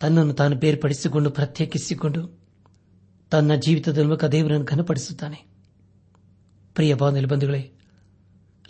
ತನ್ನನ್ನು 0.00 0.32
ತಾನು 0.32 0.56
ಬೇರ್ಪಡಿಸಿಕೊಂಡು 0.56 1.30
ಪ್ರತ್ಯೇಕಿಸಿಕೊಂಡು 1.30 2.40
ತನ್ನ 3.30 3.54
ಜೀವಿತದ 3.54 3.98
ಮೂಲಕ 3.98 4.24
ದೇವರನ್ನು 4.24 4.66
ಘನಪಡಿಸುತ್ತಾನೆ. 4.66 5.46
ಪ್ರಿಯ 6.74 6.94
ಬಾಂಧವ್ಯ 6.94 7.26
ಬಂಧುಗಳೇ, 7.26 7.72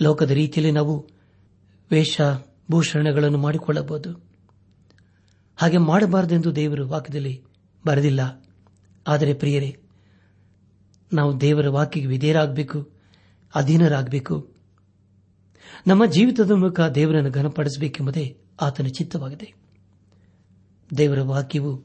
ಲೋಕದ 0.02 0.30
ರೀತಿಯಲ್ಲಿ 0.30 0.72
ನಾವು 0.72 1.08
ವೇಷ, 1.90 2.20
ಭೂಷಣಗಳನ್ನು 2.70 3.38
ಮಾಡಿಕೊಳ್ಳಬಹುದು. 3.38 4.26
ಹಾಗೆ 5.56 5.78
ಮಾಡಬಾರದೆಂದು 5.78 6.56
ದೇವರು 6.56 6.88
ವಾಕ್ಯದಲ್ಲಿ 6.88 7.44
ಬರೆದಿಲ್ಲ. 7.86 8.44
ಆದರೆ 9.06 9.34
ಪ್ರಿಯರೇ, 9.34 9.76
ನಾವು 11.12 11.40
ದೇವರ 11.40 11.68
ವಾಕ್ಯಕ್ಕೆ 11.68 12.08
ವಿಧೇಯರಾಗಬೇಕು, 12.08 12.90
ಅಧೀನರಾಗಬೇಕು. 13.54 14.54
ನಮ್ಮ 15.86 16.06
ಜೀವಿತದ 16.06 16.50
ಮೂಲಕ 16.50 16.80
ದೇವರನ್ನು 16.80 17.30
ಘನಪಡಿಸಬೇಕೆಂಬುದೇ 17.30 18.38
ಆತನ 18.60 18.86
ಚಿತ್ತವಾಗಿದೆ. 18.86 19.54
ದೇವರ 20.98 21.20
ವಾಕ್ಯವು 21.20 21.84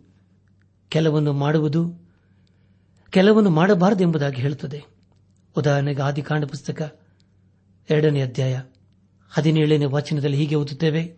ಕೆಲವನ್ನು 0.90 1.34
ಮಾಡುವುದು, 1.34 2.10
ಕೆಲವನ್ನು 3.10 3.50
ಮಾಡಬಾರದೆಂಬುದಾಗಿ 3.50 4.42
ಹೇಳುತ್ತದೆ. 4.42 4.84
ಉದಾಹರಣೆಗೆ 5.58 6.01
ಆದಿಕಾಂಡ 6.01 6.46
ಪುಸ್ತಕ 6.46 7.00
ಎರಡನೇ 7.90 8.22
ಅಧ್ಯಾಯ 8.22 8.62
ಹದಿನೇಳನೇ 9.30 9.86
ವಚನದಲ್ಲಿ 9.86 10.38
ಹೀಗೆ 10.38 10.56
ಓದುತ್ತೇವೆ. 10.56 11.18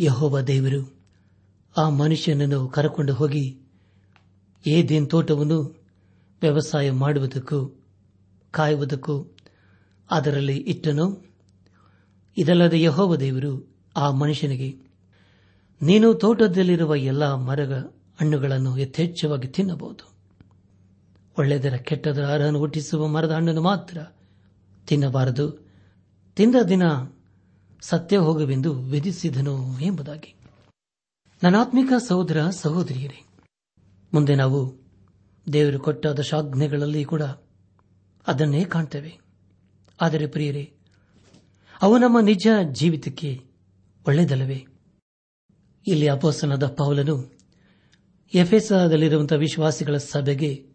ಯಹೋವ 0.00 0.40
ದೇವರು, 0.40 0.96
ಆ 1.76 1.88
ಮನುಷ್ಯನನ್ನು 1.88 2.68
ಕರಕೊಂಡು 2.68 3.14
ಹೋಗಿ 3.14 3.60
ಏದೇನ್ 4.66 5.10
ತೋಟವನ್ನು 5.10 5.84
ವ್ಯವಸಾಯ 6.40 6.90
ಮಾಡುವುದಕ್ಕೂ 6.90 7.82
ಕಾಯುವುದಕ್ಕೂ 8.50 9.36
ಅದರಲ್ಲಿ 10.10 10.56
ಇಟ್ಟನು? 10.56 11.24
ಇದಲ್ಲದೆ 12.36 12.82
ಯಹೋವ 12.82 13.16
ದೇವರು 13.16 13.75
ಆ 13.96 14.10
ಮನುಷ್ಯನಿಗೆ, 14.10 14.76
ನೀನು 15.82 16.14
ತೋಟದಲ್ಲಿರುವ 16.14 16.94
ಎಲ್ಲ 16.94 17.34
ಮರಗ 17.34 17.74
ಹಣ್ಣುಗಳನ್ನು 18.20 18.78
ಯಥೇಚ್ಛವಾಗಿ 18.78 19.48
ತಿನ್ನಬಹುದು. 19.48 20.12
ಒಳ್ಳೆಯದರ 21.38 21.74
ಕೆಟ್ಟದರ 21.74 22.26
ಅರ್ಹನ್ನು 22.26 22.58
ಹುಟ್ಟಿಸುವ 22.58 23.06
ಮರದ 23.06 23.30
ಹಣ್ಣನ್ನು 23.30 23.62
ಮಾತ್ರ 23.62 23.98
ತಿನ್ನಬಾರದು. 24.86 25.66
ತಿಂದ 26.36 26.54
ದಿನ 26.68 26.82
ಸತ್ಯ 27.80 28.16
ಹೋಗುವೆಂದು 28.16 28.72
ವಿಧಿಸಿದನು 28.74 29.80
ಎಂಬುದಾಗಿ. 29.80 30.34
ನನಾತ್ಮಿಕ 31.42 31.92
ಸಹೋದರ 32.08 32.50
ಸಹೋದರಿಯರೇ, 32.50 33.26
ಮುಂದೆ 34.14 34.34
ನಾವು 34.34 34.74
ದೇವರು 35.52 35.80
ಕೊಟ್ಟ 35.80 36.06
ದಶಾಜ್ಞೆಗಳಲ್ಲಿ 36.06 37.04
ಕೂಡ 37.04 37.22
ಅದನ್ನೇ 38.26 38.64
ಕಾಣ್ತೇವೆ. 38.64 39.20
ಆದರೆ 40.00 40.26
ಪ್ರಿಯರೇ, 40.26 40.72
ಅವು 41.82 41.98
ನಮ್ಮ 41.98 42.20
ನಿಜ 42.20 42.46
ಜೀವಿತಕ್ಕೆ 42.72 43.45
ಒಳ್ಳೆಯದಲ್ಲವೇ? 44.06 44.66
ಇಲ್ಲಿ 45.86 46.08
ಅಪೋಸನದ 46.08 46.66
ಪೌಲನು 46.66 47.32
ಎಫೆಸದಲ್ಲಿರುವಂತಹ 48.34 49.36
ವಿಶ್ವಾಸಿಗಳ 49.36 49.96
ಸಭೆಗೆ 49.96 50.66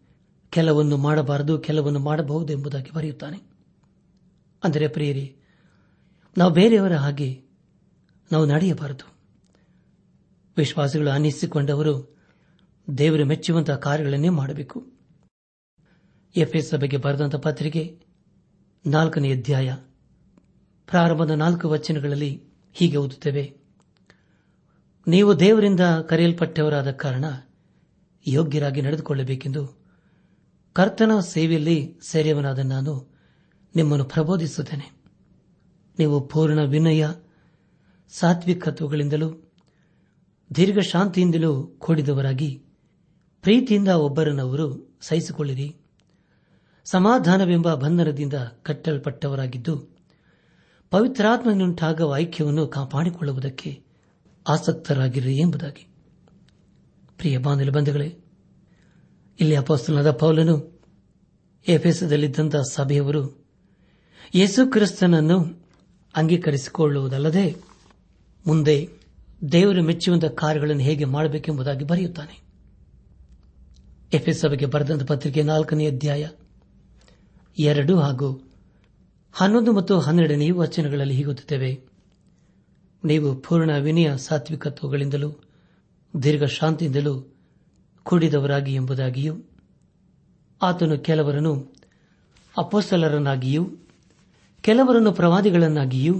ಕೆಲವನ್ನು 0.50 0.96
ಮಾಡಬಾರದು, 0.96 1.58
ಕೆಲವನ್ನು 1.58 1.98
ಮಾಡಬಹುದು 1.98 2.52
ಎಂಬುದಾಗಿ 2.52 2.90
ಬರೆಯುತ್ತಾನೆ. 2.90 3.38
ಅಂದರೆ 4.64 4.88
ಪ್ರಿಯರಿ, 4.88 5.36
ನಾವು 6.38 6.52
ಬೇರೆಯವರ 6.52 6.94
ಹಾಗೆ 6.94 7.42
ನಾವು 8.32 8.46
ನಡೆಯಬಾರದು. 8.46 9.06
ವಿಶ್ವಾಸಿಗಳು 10.56 11.10
ಅನ್ನಿಸಿಕೊಂಡವರು 11.10 12.18
ದೇವರು 12.98 13.24
ಮೆಚ್ಚುವಂತಹ 13.24 13.74
ಕಾರ್ಯಗಳನ್ನೇ 13.74 14.28
ಮಾಡಬೇಕು. 14.28 14.92
ಎಫ್ಎಸ್ 16.36 16.70
ಸಭೆಗೆ 16.70 16.96
ಬರೆದಂತಹ 16.96 17.38
ಪತ್ರಿಕೆ 17.38 18.00
ನಾಲ್ಕನೇ 18.86 19.32
ಅಧ್ಯಾಯ, 19.32 19.76
ಪ್ರಾರಂಭದ 20.86 21.30
ನಾಲ್ಕು 21.30 21.68
ವಚನಗಳಲ್ಲಿ 21.68 22.51
ಹೀಗೆ 22.72 22.96
ಓದುತ್ತೇವೆ. 22.96 23.54
ನೀವು 25.08 25.40
ದೇವರಿಂದ 25.40 25.80
ಕರೆಯಲ್ಪಟ್ಟವರಾದ 25.80 26.90
ಕಾರಣ 26.90 27.24
ಯೋಗ್ಯರಾಗಿ 28.26 28.82
ನಡೆದುಕೊಳ್ಳಬೇಕೆಂದು 28.82 29.82
ಕರ್ತನ 30.72 31.10
ಸೇವೆಯಲ್ಲಿ 31.20 31.98
ಸೇರಿಯವನಾದ 32.02 32.58
ನಾನು 32.58 33.12
ನಿಮ್ಮನ್ನು 33.76 34.04
ಪ್ರಬೋಧಿಸುತ್ತೇನೆ. 34.04 35.02
ನೀವು 35.98 36.28
ಪೂರ್ಣ 36.28 36.62
ವಿನಯ, 36.62 37.06
ಸಾತ್ವಿಕತ್ವಗಳಿಂದಲೂ 38.10 39.52
ದೀರ್ಘ 40.56 40.78
ಶಾಂತಿಯಿಂದಲೂ 40.78 41.66
ಕೂಡಿದವರಾಗಿ 41.66 42.62
ಪ್ರೀತಿಯಿಂದ 43.42 43.88
ಒಬ್ಬರನ್ನವರು 43.88 44.98
ಸಹಿಸಿಕೊಳ್ಳಿರಿ. 45.00 45.76
ಸಮಾಧಾನವೆಂಬ 46.84 47.74
ಬಂಧನದಿಂದ 47.74 48.34
ಕಟ್ಟಲ್ಪಟ್ಟವರಾಗಿದ್ದು 48.62 49.91
ಪವಿತ್ರಾತ್ಮನುಂಟಾಗುವ 50.92 52.16
ಐಕ್ಯವನ್ನು 52.16 52.66
ಕಾಪಾಡಿಕೊಳ್ಳುವುದಕ್ಕೆ 52.66 53.82
ಆಸಕ್ತರಾಗಿರಿ 54.48 55.38
ಎಂಬುದಾಗಿ. 55.38 55.86
ಪ್ರಿಯ 57.18 57.38
ಬಾಂಧವ 57.38 58.02
ಇಲ್ಲಿ 59.40 59.56
ಅಪಸ್ತನಾದ 59.56 60.10
ಪೌಲನು 60.10 60.80
ಎಫೆಸದಲ್ಲಿದ್ದಂತಹ 61.68 62.60
ಸಭೆಯವರು 62.60 63.44
ಯೇಸು 64.34 64.70
ಕ್ರಿಸ್ತನನ್ನು 64.70 65.66
ಅಂಗೀಕರಿಸಿಕೊಳ್ಳುವುದಲ್ಲದೆ 66.16 67.62
ಮುಂದೆ 68.46 68.90
ದೇವರು 69.52 69.82
ಮೆಚ್ಚುವಂತಹ 69.82 70.28
ಕಾರ್ಯಗಳನ್ನು 70.28 70.82
ಹೇಗೆ 70.82 71.04
ಮಾಡಬೇಕೆಂಬುದಾಗಿ 71.04 71.84
ಬರೆಯುತ್ತಾನೆ. 71.84 72.40
ಎಫೆಸ್ 74.12 74.40
ಸಭೆಗೆ 74.40 74.66
ಬರೆದಂತ 74.66 75.02
ಪತ್ರಿಕೆ 75.02 75.42
ನಾಲ್ಕನೇ 75.42 75.86
ಅಧ್ಯಾಯ 75.86 76.28
ಎರಡು 77.58 78.00
ಹಾಗೂ 78.00 78.51
ಹನ್ನೊಂದು 79.32 79.72
ಮತ್ತು 79.72 79.98
ಹನ್ನೆರಡನೇ 79.98 80.50
ವಚನಗಳಲ್ಲಿ 80.50 81.14
ಹೀಗುತ್ತೇವೆ. 81.14 81.80
ನೀವು 83.04 83.34
ಪೂರ್ಣ 83.34 83.76
ವಿನಯ 83.76 84.16
ಸಾತ್ವಿಕತ್ವಗಳಿಂದಲೂ, 84.16 85.30
ದೀರ್ಘ 86.22 86.44
ಶಾಂತಿಯಿಂದಲೂ 86.44 87.34
ಕೂಡಿದವರಾಗಿ 88.02 88.74
ಎಂಬುದಾಗಿಯೂ, 88.74 89.34
ಆತನು 90.62 90.98
ಕೆಲವರನ್ನು 90.98 91.74
ಅಪೋಸ್ತಲರನ್ನಾಗಿಯೂ, 92.58 93.68
ಕೆಲವರನ್ನು 94.60 95.12
ಪ್ರವಾದಿಗಳನ್ನಾಗಿಯೂ, 95.12 96.14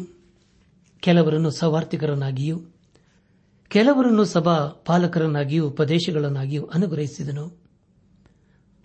ಕೆಲವರನ್ನು 1.01 1.51
ಸವಾರ್ಥಿಕರನ್ನಾಗಿಯೂ 1.51 2.61
ಕೆಲವರನ್ನು 3.69 4.25
ಸಭಾ 4.25 4.59
ಪಾಲಕರನ್ನಾಗಿಯೂ 4.87 5.69
ಉಪದೇಶಗಳನ್ನಾಗಿಯೂ 5.69 6.67
ಅನುಗ್ರಹಿಸಿದನು. 6.67 7.61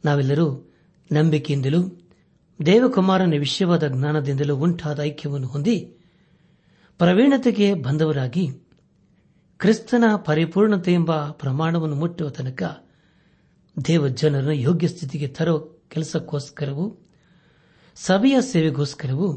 ನಾವೆಲ್ಲರೂ 0.05 0.73
ನಂಬಿಕೆಯಿಂದಲೂ 1.11 2.07
ದೇವಕುಮಾರನ 2.65 3.34
ವಿಷಯವಾದ 3.39 3.88
ಜ್ಞಾನದಿಂದಲೂ 3.88 4.56
ಉಂಟಾದ 4.56 5.00
ಐಕ್ಯವನ್ನು 5.00 5.48
ಹೊಂದಿ 5.48 5.98
ಪ್ರವೀಣತೆಗೆ 6.98 7.74
ಬಂದವರಾಗಿ 7.74 8.48
ಕ್ರಿಸ್ತನ 9.60 10.04
ಪರಿಪೂರ್ಣತೆ 10.15 10.93
ಎಂಬ 10.93 11.30
ಪ್ರಮಾಣವನ್ನು 11.30 11.96
ಮುಟ್ಟುವ 11.96 12.30
ತನಕ 12.30 12.84
ದೇವ 13.86 14.08
ಜನರನ್ನು 14.08 14.54
ಯೋಗ್ಯ 14.54 14.88
ಸ್ಥಿತಿಗೆ 14.88 15.28
ತರೋ 15.28 15.60
ಕೆಲಸಕ್ಕೋಸ್ಕರವೂ, 15.89 17.08
ಸಭೆಯ 17.96 18.41
ಸೇವೆಗೋಸ್ಕರವೂ, 18.41 19.34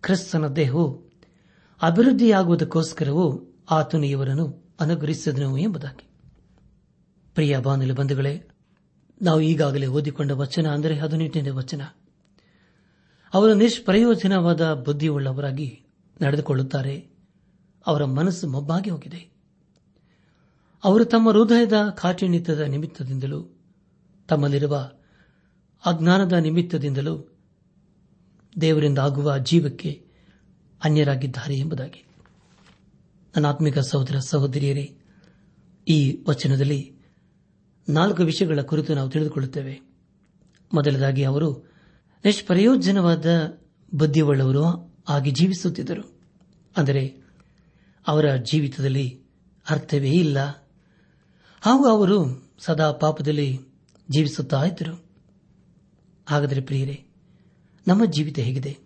ಕ್ರಿಸ್ತನ 0.00 0.46
ದೇಹವು 0.46 1.12
ಅಭಿವೃದ್ಧಿಯಾಗುವುದಕ್ಕೋಸ್ಕರವೂ 1.82 3.56
ಆತನು 3.70 4.06
ಇವರನ್ನು 4.06 4.74
ಅನುಗ್ರಹಿಸಿದನು 4.80 5.58
ಎಂಬುದಾಗಿ. 5.58 6.08
ಪ್ರಿಯ 7.34 7.58
ಬಾನುಲಿ 7.58 7.92
ಬಂಧುಗಳೇ, 7.92 8.48
ನಾವು 9.22 9.40
ಈಗಾಗಲೇ 9.40 9.86
ಓದಿಕೊಂಡ 9.86 10.30
ವಚನ 10.30 10.66
ಅಂದರೆ 10.66 10.98
ಹದಿನೆಂಟನೇ 10.98 11.50
ವಚನ. 11.50 11.82
ಅವರು 13.34 13.54
ನಿಷ್ಪ್ರಯೋಜನವಾದ 13.54 14.74
ಬುದ್ಧಿಯುಳ್ಳವರಾಗಿ 14.74 15.82
ನಡೆದುಕೊಳ್ಳುತ್ತಾರೆ. 16.22 17.08
ಅವರ 17.86 18.04
ಮನಸ್ಸು 18.04 18.48
ಮೊಬ್ಬಾಗಿ 18.48 18.90
ಹೋಗಿದೆ. 18.90 19.36
ಅವರು 20.84 21.04
ತಮ್ಮ 21.04 21.30
ಹೃದಯದ 21.30 21.72
ಕಾಠಿಣ್ಯದ 21.72 22.60
ನಿಮಿತ್ತದಿಂದಲೂ, 22.60 23.58
ತಮ್ಮಲ್ಲಿರುವ 24.28 24.92
ಅಜ್ಞಾನದ 25.86 26.32
ನಿಮಿತ್ತದಿಂದಲೂ 26.32 27.38
ದೇವರಿಂದ 28.60 28.98
ಆಗುವ 28.98 29.38
ಜೀವಕ್ಕೆ 29.38 30.06
ಅನ್ಯರಾಗಿದ್ದಾರೆ 30.84 31.56
ಎಂಬುದಾಗಿ. 31.56 32.04
ನನ್ನ 33.36 33.46
ಆತ್ಮಿಕ 33.46 33.78
ಸಹೋದರ 33.78 34.18
ಸಹೋದರಿಯರೇ, 34.18 34.96
ಈ 35.88 36.24
ವಚನದಲ್ಲಿ 36.28 36.96
ನಾಲ್ಕು 37.88 38.22
ವಿಷಯಗಳ 38.22 38.60
ಕುರಿತು 38.60 38.94
ನಾವು 38.94 39.10
ತಿಳಿದುಕೊಳ್ಳುತ್ತೇವೆ. 39.10 39.80
ಮೊದಲದಾಗಿ 40.74 41.24
ಅವರು 41.24 41.75
ನಿಷ್ಪ್ರಯೋಜನವಾದ 42.26 43.26
ಬುದ್ಧಿಯುಳ್ಳವರು 43.94 44.96
ಆಗಿ 45.08 45.30
ಜೀವಿಸುತ್ತಿದ್ದರು? 45.30 46.20
ಅಂದರೆ, 46.76 47.22
ಅವರ 48.06 48.36
ಜೀವಿತದಲ್ಲಿ 48.36 49.22
ಅರ್ಥವೇ 49.70 50.10
ಇಲ್ಲ. 50.10 50.38
ಹಾಗೂ 51.60 51.88
ಅವರು 51.88 52.48
ಸದಾ 52.58 52.92
ಪಾಪದಲ್ಲಿ 52.92 53.58
ಜೀವಿಸುತ್ತಾ 54.10 54.64
ಇದ್ದರು. 54.64 55.04
ಹಾಗಾದರೆ 56.28 56.60
ಪ್ರಿಯರೇ, 56.60 57.06
ನಮ್ಮ 57.88 58.04
ಜೀವಿತ 58.04 58.38
ಹೇಗಿದೆ? 58.38 58.78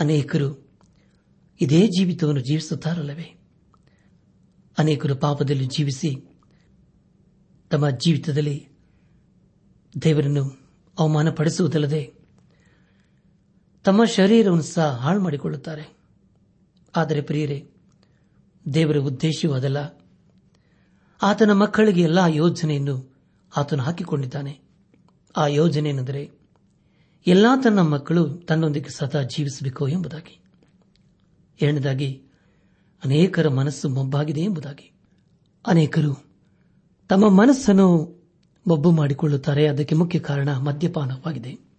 ಅನೇಕರು 0.00 0.70
ಇದೇ 1.60 1.86
ಜೀವಿತವನ್ನು 1.86 2.40
ಜೀವಿಸುತ್ತಾರಲ್ಲವೇ? 2.40 3.40
ಅನೇಕರು 4.78 5.16
ಪಾಪದಲ್ಲಿ 5.16 5.66
ಜೀವಿಸಿ 5.66 6.38
ತಮ್ಮ 7.70 7.90
ಜೀವಿತದಲ್ಲಿ 7.90 8.68
ದೇವರನ್ನು 10.02 10.60
ಅವಮಾನಪಡಿಸುವುದಲ್ಲದೆ 10.98 12.19
ತಮ್ಮ 13.84 14.04
ಶರೀರವನ್ನು 14.04 14.62
ಸಹ 14.62 14.96
ಹಾಳು 14.96 15.20
ಮಾಡಿಕೊಳ್ಳುತ್ತಾರೆ. 15.20 15.96
ಆದರೆ 16.96 17.20
ಪ್ರಿಯರೇ 17.20 17.70
ದೇವರ 18.74 18.96
ಉದ್ದೇಶವೂ 18.96 19.52
ಅದಲ್ಲ. 19.52 20.00
ಆತನ 21.22 21.52
ಮಕ್ಕಳಿಗೆ 21.52 22.00
ಎಲ್ಲಾ 22.00 22.26
ಯೋಜನೆಯನ್ನು 22.26 23.16
ಆತನು 23.56 23.82
ಹಾಕಿಕೊಂಡಿದ್ದಾನೆ. 23.82 24.60
ಆ 25.36 25.46
ಯೋಜನೆ 25.46 25.88
ಏನೆಂದರೆ, 25.88 26.30
ಎಲ್ಲಾ 27.26 27.56
ತನ್ನ 27.56 27.80
ಮಕ್ಕಳು 27.80 28.34
ತನ್ನೊಂದಿಗೆ 28.34 28.88
ಸದಾ 28.88 29.22
ಜೀವಿಸಬೇಕು 29.22 29.88
ಎಂಬುದಾಗಿ. 29.88 30.40
ಎರಡನೇದಾಗಿ, 31.62 32.22
ಅನೇಕರ 33.04 33.48
ಮನಸ್ಸು 33.48 33.88
ಮೊಬ್ಬಾಗಿದೆ 33.88 34.40
ಎಂಬುದಾಗಿ. 34.40 34.92
ಅನೇಕರು 35.66 36.24
ತಮ್ಮ 37.08 37.28
ಮನಸ್ಸನ್ನು 37.28 38.20
ಮೊಬ್ಬು 38.66 38.90
ಮಾಡಿಕೊಳ್ಳುತ್ತಾರೆ. 38.90 39.68
ಅದಕ್ಕೆ 39.68 39.94
ಮುಖ್ಯ 39.94 40.18
ಕಾರಣ 40.18 40.56
ಮದ್ಯಪಾನವಾಗಿದೆ. 40.56 41.69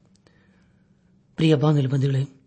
ಪ್ರಿಯ 1.41 1.55
ಬಾಂಧವ 1.55 1.89
ಬಂಧುಗಳೇ, 1.89 2.41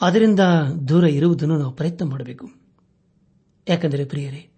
ಅದರಿಂದ 0.00 0.40
ದೂರ 0.88 1.04
ಇರುವುದನ್ನು 1.04 1.58
ನಾವು 1.58 1.72
ಪ್ರಯತ್ನ 1.72 2.04
ಮಾಡಬೇಕು. 2.04 2.50
ಯಾಕೆಂದರೆ 3.68 4.04
ಪ್ರಿಯರೇ, 4.04 4.50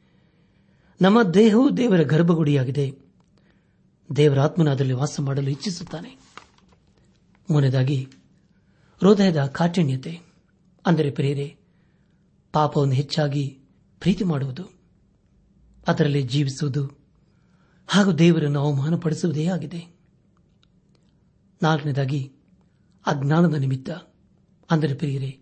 ನಮ್ಮ 1.03 1.23
ದೇಹವು 1.23 1.77
ದೇವರ 1.77 2.03
ಗರ್ಭಗುಡಿಯಾಗಿದೆ. 2.03 2.99
ದೇವರ 4.17 4.41
ಆತ್ಮನ 4.41 4.71
ಅದರಲ್ಲಿ 4.71 4.95
ವಾಸ 4.95 5.21
ಮಾಡಲು 5.21 5.51
ಇಚ್ಛಿಸುತ್ತಾನೆ. 5.51 6.19
ಮೂರನೇದಾಗಿ, 7.51 8.09
ಹೃದಯದ 9.01 9.45
ಕಾಠಿಣ್ಯತೆ. 9.45 10.21
ಅಂದರೆ 10.87 11.11
ಪ್ರಿಯರೇ, 11.11 11.57
ಪಾಪವನ್ನು 12.53 12.95
ಹೆಚ್ಚಾಗಿ 12.95 13.59
ಪ್ರೀತಿ 14.01 14.25
ಮಾಡುವುದು, 14.25 14.63
ಅದರಲ್ಲಿ 15.89 16.23
ಜೀವಿಸುವುದು 16.23 16.99
ಹಾಗೂ 17.87 18.13
ದೇವರನ್ನು 18.13 18.61
ಅವಮಾನಪಡಿಸುವುದೇ 18.61 19.47
ಆಗಿದೆ. 19.47 19.97
ನಾಲ್ಕನೇದಾಗಿ 21.63 22.33
ಅಜ್ಞಾನದ 23.07 23.55
ನಿಮಿತ್ತ. 23.55 23.91
ಅಂದರೆ 24.71 24.95
ಪ್ರಿಯರೇ, 24.95 25.41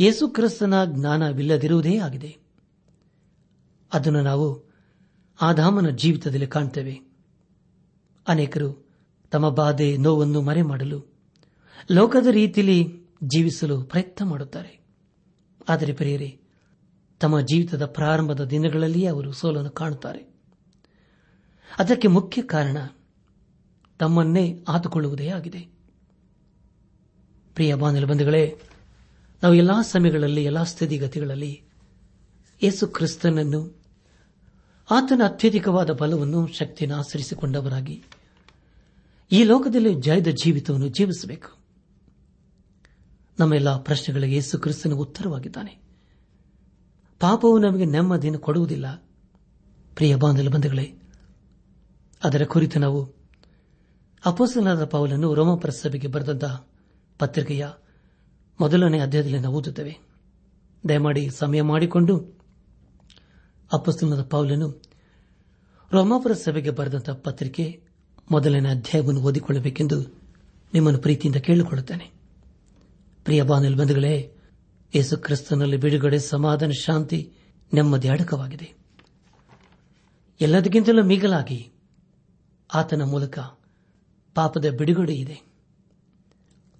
ಯೇಸು 0.00 0.28
ಕ್ರಿಸ್ತನ 0.28 0.84
ಜ್ಞಾನವಿಲ್ಲದಿರುವುದೇ 0.84 1.98
ಆಗಿದೆ. 1.98 2.38
ಅದನ್ನು 3.92 4.22
ನಾವು 4.22 4.72
ಆದಾಮನ 5.40 5.90
ಜೀವಿತದಲ್ಲಿ 5.90 6.46
ಕಾಣುತ್ತೇವೆ 6.46 7.00
ಅನೇಕರು 8.28 8.88
ತಮ್ಮ 9.30 9.50
ಬಾಧೆ, 9.50 9.96
ನೋವನ್ನು 9.96 10.42
ಮರೆ 10.42 10.62
ಮಾಡಲು 10.62 11.12
ಲೋಕದ 11.90 12.26
ರೀತಿಯಲ್ಲಿ 12.26 13.08
ಜೀವಿಸಲು 13.24 13.82
ಪ್ರಯತ್ನ 13.82 14.24
ಮಾಡುತ್ತಾರೆ. 14.24 14.80
ಆದರೆ 15.68 15.92
ಪ್ರಿಯರೇ, 15.92 16.40
ತಮ್ಮ 17.20 17.40
ಜೀವಿತದ 17.40 17.86
ಪ್ರಾರಂಭದ 17.86 18.44
ದಿನಗಳಲ್ಲಿಯೇ 18.44 19.06
ಅವರು 19.06 19.32
ಸೋಲನ್ನು 19.32 19.70
ಕಾಣುತ್ತಾರೆ. 19.70 20.32
ಅದಕ್ಕೆ 21.78 22.08
ಮುಖ್ಯ 22.08 22.42
ಕಾರಣ 22.42 22.76
ತಮ್ಮನ್ನೇ 23.98 24.64
ಆತುಕೊಳ್ಳುವುದೇ 24.68 25.28
ಆಗಿದೆ. 25.28 25.81
ಪ್ರಿಯ 27.54 27.74
ಬಾಂಧವೇ 27.74 28.60
ನಾವು 29.42 29.54
ಎಲ್ಲಾ 29.54 29.82
ಸಮಯಗಳಲ್ಲಿ, 29.82 30.44
ಎಲ್ಲಾ 30.44 30.62
ಸ್ಥಿತಿಗತಿಗಳಲ್ಲಿ 30.62 31.62
ಯೇಸು 32.62 32.86
ಕ್ರಿಸ್ತನನ್ನು, 32.86 33.82
ಆತನ 34.90 35.22
ಅತ್ಯಧಿಕವಾದ 35.24 35.90
ಬಲವನ್ನು, 35.90 36.46
ಶಕ್ತಿಯನ್ನು 36.46 36.98
ಆಚರಿಸಿಕೊಂಡವರಾಗಿ 36.98 38.04
ಈ 39.32 39.44
ಲೋಕದಲ್ಲಿ 39.44 39.94
ಜಯದ 39.94 40.28
ಜೀವಿತವನ್ನು 40.28 40.88
ಜೀವಿಸಬೇಕು. 40.88 41.58
ನಮ್ಮೆಲ್ಲ 43.38 43.76
ಪ್ರಶ್ನೆಗಳಿಗೆ 43.76 44.34
ಯೇಸು 44.34 44.58
ಕ್ರಿಸ್ತನ 44.58 44.92
ಉತ್ತರವಾಗಿದ್ದಾನೆ. 44.92 45.82
ಪಾಪವು 47.20 47.58
ನಮಗೆ 47.58 47.84
ನೆಮ್ಮದಿಯನ್ನು 47.84 48.40
ಕೊಡುವುದಿಲ್ಲ. 48.40 48.96
ಪ್ರಿಯ 49.94 50.16
ಬಂಧುಗಳೇ, 50.16 50.94
ಅದರ 52.24 52.44
ಕುರಿತು 52.44 52.78
ನಾವು 52.78 53.12
ಅಪೋಸನಾದ 54.26 54.84
ಪೌಲನ್ನು 54.84 55.34
ರೋಮಪರ 55.34 55.70
ಸಭೆಗೆ 55.70 56.08
ಬರೆದಂತಹ 56.08 56.68
ಪತ್ರಿಕೆಯ 57.22 57.66
ಮೊದಲನೇ 58.60 58.98
ಅಧ್ಯಾಯದಲ್ಲಿ 58.98 59.38
ನಾವು 59.38 59.54
ಓದುತ್ತೇವೆ. 59.54 59.98
ದಯಮಾಡಿ 60.88 61.30
ಸಮಯ 61.30 61.62
ಮಾಡಿಕೊಂಡು 61.62 62.38
ಅಪಸ್ತನದ 63.72 64.22
ಪೌಲನು 64.22 64.82
ರೋಮಾಪುರ 65.92 66.32
ಸಭೆಗೆ 66.32 66.70
ಬರೆದಂತಹ 66.70 67.12
ಪತ್ರಿಕೆ 67.12 67.84
ಮೊದಲನೇ 68.30 68.68
ಅಧ್ಯಾಯವನ್ನು 68.68 69.20
ಓದಿಕೊಳ್ಳಬೇಕೆಂದು 69.20 70.00
ನಿಮ್ಮನ್ನು 70.74 71.00
ಪ್ರೀತಿಯಿಂದ 71.00 71.36
ಕೇಳಿಕೊಳ್ಳುತ್ತೇನೆ. 71.36 72.12
ಪ್ರಿಯ 73.24 73.42
ಬಾನಲ್ 73.42 73.76
ಬಂಧುಗಳೇ, 73.76 74.34
ಯೇಸು 74.94 75.16
ಕ್ರಿಸ್ತನಲ್ಲಿ 75.16 75.76
ಬಿಡುಗಡೆ, 75.76 76.18
ಸಮಾಧಾನ, 76.18 76.70
ಶಾಂತಿ 76.70 77.32
ನೆಮ್ಮದಿ 77.74 78.08
ಅಡಕವಾಗಿದೆ. 78.08 78.74
ಎಲ್ಲದಕ್ಕಿಂತಲೂ 80.40 81.04
ಮಿಗಲಾಗಿ 81.04 81.72
ಆತನ 82.74 83.02
ಮೂಲಕ 83.02 83.38
ಪಾಪದ 84.34 84.64
ಬಿಡುಗಡೆ 84.78 85.14
ಇದೆ. 85.14 85.51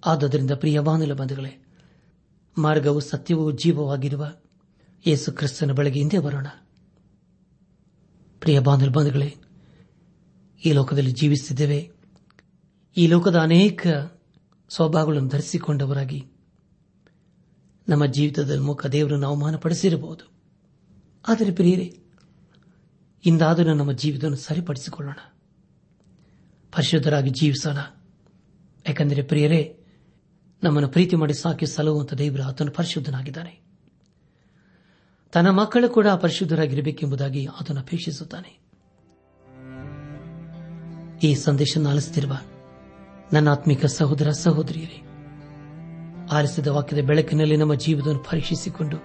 ಆದ್ದರಿಂದ 0.05 0.51
ಪ್ರಿಯ 0.51 0.79
ಬಾನುಲ 0.79 1.13
ಬಂಧುಗಳೇ, 1.13 1.65
ಮಾರ್ಗವು 2.57 2.99
ಸತ್ಯವೂ 2.99 3.51
ಜೀವವಾಗಿರುವ 3.51 4.33
ಯೇಸು 5.07 5.31
ಕ್ರಿಸ್ತನ 5.31 5.71
ಬಳಿಗೆ 5.71 5.99
ಹಿಂದೆ 5.99 6.19
ಬರೋಣ. 6.19 6.47
ಪ್ರಿಯ 8.39 8.59
ಬಂಧುಗಳೇ, 8.59 9.35
ಈ 10.65 10.71
ಲೋಕದಲ್ಲಿ 10.71 11.11
ಜೀವಿಸುತ್ತಿದ್ದೇವೆ 11.11 11.91
ಈ 12.97 13.07
ಲೋಕದ 13.07 13.35
ಅನೇಕ 13.35 13.87
ಸ್ವಭಾವಗಳನ್ನು 14.69 15.29
ಧರಿಸಿಕೊಂಡವರಾಗಿ 15.29 16.25
ನಮ್ಮ 17.89 18.05
ಜೀವಿತದಲ್ಲಿ 18.05 18.61
ಮುಖ 18.61 18.85
ದೇವರನ್ನು 18.85 19.27
ಅವಮಾನಪಡಿಸಿರಬಹುದು. 19.27 20.31
ಆದರೆ 21.27 21.51
ಪ್ರಿಯರೇ, 21.51 21.99
ಇಂದಾದರೂ 23.25 23.73
ನಮ್ಮ 23.73 23.91
ಜೀವಿತವನ್ನು 23.91 24.37
ಸರಿಪಡಿಸಿಕೊಳ್ಳೋಣ. 24.37 25.15
ಪರಿಶುದ್ಧರಾಗಿ 26.71 27.29
ಜೀವಿಸೋಣ. 27.29 27.77
ಯಾಕೆಂದರೆ 28.87 29.21
ಪ್ರಿಯರೇ 29.21 29.79
ನಮ್ಮನ್ನು 30.63 30.89
ಪ್ರೀತಿ 30.89 31.15
ಮಾಡಿ 31.15 31.33
ಸಾಕಿ 31.33 31.65
ಸಲುವಂತ 31.65 32.13
ದೇವರು 32.13 32.43
ಆತನು 32.43 32.71
ಪರಿಶುದ್ಧನಾಗಿದ್ದಾನೆ. 32.71 33.61
ತನ್ನ 35.31 35.49
ಮಕ್ಕಳು 35.49 35.89
ಕೂಡ 35.89 36.07
ಪರಿಶುದ್ಧರಾಗಿರಬೇಕೆಂಬುದಾಗಿ 36.07 37.45
ಆತನು 37.45 37.79
ಅಪೇಕ್ಷಿಸುತ್ತಾನೆ. 37.79 38.63
ಈ 41.23 41.35
ಸಂದೇಶ 41.35 41.77
ಆಲಿಸುತ್ತಿರುವ 41.89 42.37
ನನ್ನ 43.33 43.49
ಆತ್ಮಿಕ 43.49 43.85
ಸಹೋದರ 43.85 44.31
ಸಹೋದರಿಯರೇ, 44.31 45.01
ಆಲಿಸಿದ 46.31 46.67
ವಾಕ್ಯದ 46.67 47.05
ಬೆಳಕಿನಲ್ಲಿ 47.05 47.55
ನಮ್ಮ 47.55 47.75
ಜೀವಿತವನ್ನು 47.75 48.23
ಪರೀಕ್ಷಿಸಿಕೊಂಡು 48.23 48.97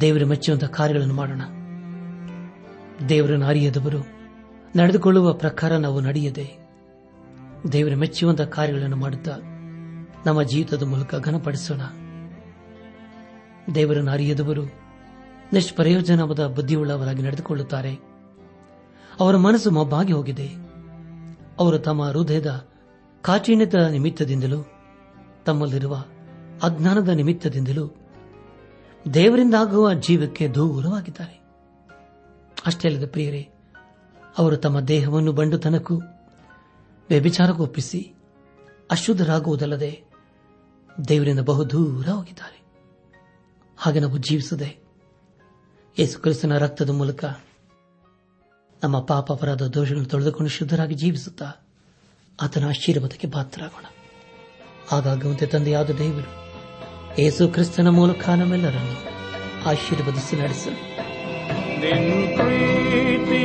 ದೇವರ 0.00 0.24
ಮೆಚ್ಚುವಂತಹ 0.24 0.66
ಕಾರ್ಯಗಳನ್ನು 0.66 1.14
ಮಾಡೋಣ. 1.14 1.40
ದೇವರನ್ನು 3.08 3.46
ಅರಿಯದವರು 3.46 4.06
ನಡೆದುಕೊಳ್ಳುವ 4.76 5.32
ಪ್ರಕಾರ 5.32 5.76
ನಾವು 5.76 6.00
ನಡೆಯದೆ 6.00 6.58
ದೇವರ 7.72 7.94
ಮೆಚ್ಚುವಂತಹ 7.94 8.44
ಕಾರ್ಯಗಳನ್ನು 8.44 8.96
ಮಾಡುತ್ತಾ 8.96 9.32
ನಮ್ಮ 10.26 10.42
ಜೀವಿತದ 10.42 10.82
ಮೂಲಕ 10.82 11.14
ಘನಪಡಿಸೋಣ. 11.14 11.80
ದೇವರನ್ನು 13.74 14.10
ಅರಿಯದವರು 14.10 14.64
ನಿಷ್ಪ್ರಯೋಜನವಾದ 15.52 16.46
ಬುದ್ಧಿಯುಳ್ಳವರಾಗಿ 16.46 17.22
ನಡೆದುಕೊಳ್ಳುತ್ತಾರೆ. 17.22 17.94
ಅವರ 19.20 19.36
ಮನಸ್ಸು 19.36 19.70
ಮಬ್ಬಾಗಿ 19.70 20.12
ಹೋಗಿದೆ. 20.12 20.48
ಅವರು 21.58 21.78
ತಮ್ಮ 21.78 22.04
ಹೃದಯದ 22.04 22.66
ಕಾಠಿಣ್ಯದ 23.22 23.74
ನಿಮಿತ್ತದಿಂದಲೂ, 23.74 24.66
ತಮ್ಮಲ್ಲಿರುವ 25.46 26.04
ಅಜ್ಞಾನದ 26.62 27.08
ನಿಮಿತ್ತದಿಂದಲೂ 27.08 27.94
ದೇವರಿಂದಾಗುವ 29.14 29.92
ಜೀವಕ್ಕೆ 29.92 30.48
ದೂರವಾಗಿದ್ದಾರೆ. 30.48 31.40
ಅಷ್ಟೇ 32.66 32.88
ಅಲ್ಲದ 32.88 33.08
ಪ್ರಿಯರೇ, 33.10 33.48
ಅವರು 34.38 34.56
ತಮ್ಮ 34.56 34.80
ದೇಹವನ್ನು 34.80 35.32
ಬಂಡುತನಕ್ಕೂ, 35.32 35.96
ವ್ಯಭಿಚಾರಕ್ಕೂ 37.08 37.62
ಒಪ್ಪಿಸಿ, 37.62 38.14
ಅಶುದ್ಧರಾಗುವುದಲ್ಲದೆ 38.90 40.05
ದೇವರಿಂದ 41.08 41.40
ಬಹುದೂರ 41.40 42.08
ಹೋಗಿದ್ದಾರೆ. 42.08 42.64
ಹಾಗೆ 43.78 44.00
ನಾವು 44.00 44.16
ಜೀವಿಸದೆ 44.16 44.76
ಯೇಸು 45.98 46.20
ಕ್ರಿಸ್ತನ 46.20 46.58
ರಕ್ತದ 46.58 46.90
ಮೂಲಕ 46.90 47.24
ನಮ್ಮ 48.84 49.00
ಪಾಪ 49.00 49.32
ಅಪರಾಧ 49.32 49.62
ದೋಷಗಳನ್ನು 49.62 50.08
ತೊಳೆದುಕೊಂಡು 50.08 50.50
ಶುದ್ಧರಾಗಿ 50.50 50.94
ಜೀವಿಸುತ್ತಾ 50.94 51.52
ಆತನ 52.42 52.68
ಆಶೀರ್ವಾದಕ್ಕೆ 52.68 53.30
ಪಾತ್ರರಾಗೋಣ. 53.30 53.84
ಹಾಗಾಗುವಂತೆ 54.88 55.46
ತಂದೆಯಾದ 55.46 55.90
ದೇವರು 55.90 56.30
ಯೇಸು 57.22 57.48
ಕ್ರಿಸ್ತನ 57.48 57.88
ಮೂಲಕ 57.88 58.28
ನಮ್ಮೆಲ್ಲರನ್ನು 58.28 59.16
ಆಶೀರ್ವದಿಸಿ 59.68 60.36
ನಡೆಸಲು. 60.36 60.96
ನಿನ್ 61.80 62.36
ಪ್ರೀತಿಯೆಷ್ಟೋ 62.36 63.36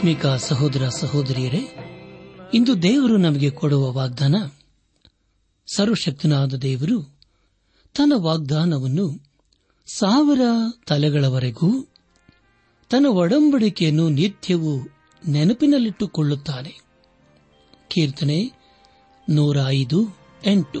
ಆತ್ಮಿಕ 0.00 0.26
ಸಹೋದರ 0.26 0.88
ಸಹೋದರಿಯರೇ, 0.88 1.76
ಇಂದು 2.54 2.82
ದೇವರು 2.82 3.16
ನಮಗೆ 3.16 3.50
ಕೊಡುವ 3.50 3.92
ವಾಗ್ದಾನ, 3.92 4.34
ಸರ್ವಶಕ್ತನಾದ 5.74 6.54
ದೇವರು 6.54 7.02
ತನ್ನ 7.94 8.12
ವಾಗ್ದಾನವನ್ನು 8.16 9.20
ಸಾವಿರ 9.94 10.40
ತಲೆಗಳವರೆಗೂ 10.86 11.86
ತನ್ನ 12.90 13.06
ಒಡಂಬಡಿಕೆಯನ್ನು 13.06 14.08
ನಿತ್ಯವೂ 14.08 14.88
ನೆನಪಿನಲ್ಲಿಟ್ಟುಕೊಳ್ಳುತ್ತಾನೆ. 15.28 16.80
ಕೀರ್ತನೆ 17.88 18.52
ನೂರ 19.28 19.56
ಐದು 19.66 20.16
ಎಂಟು. 20.46 20.80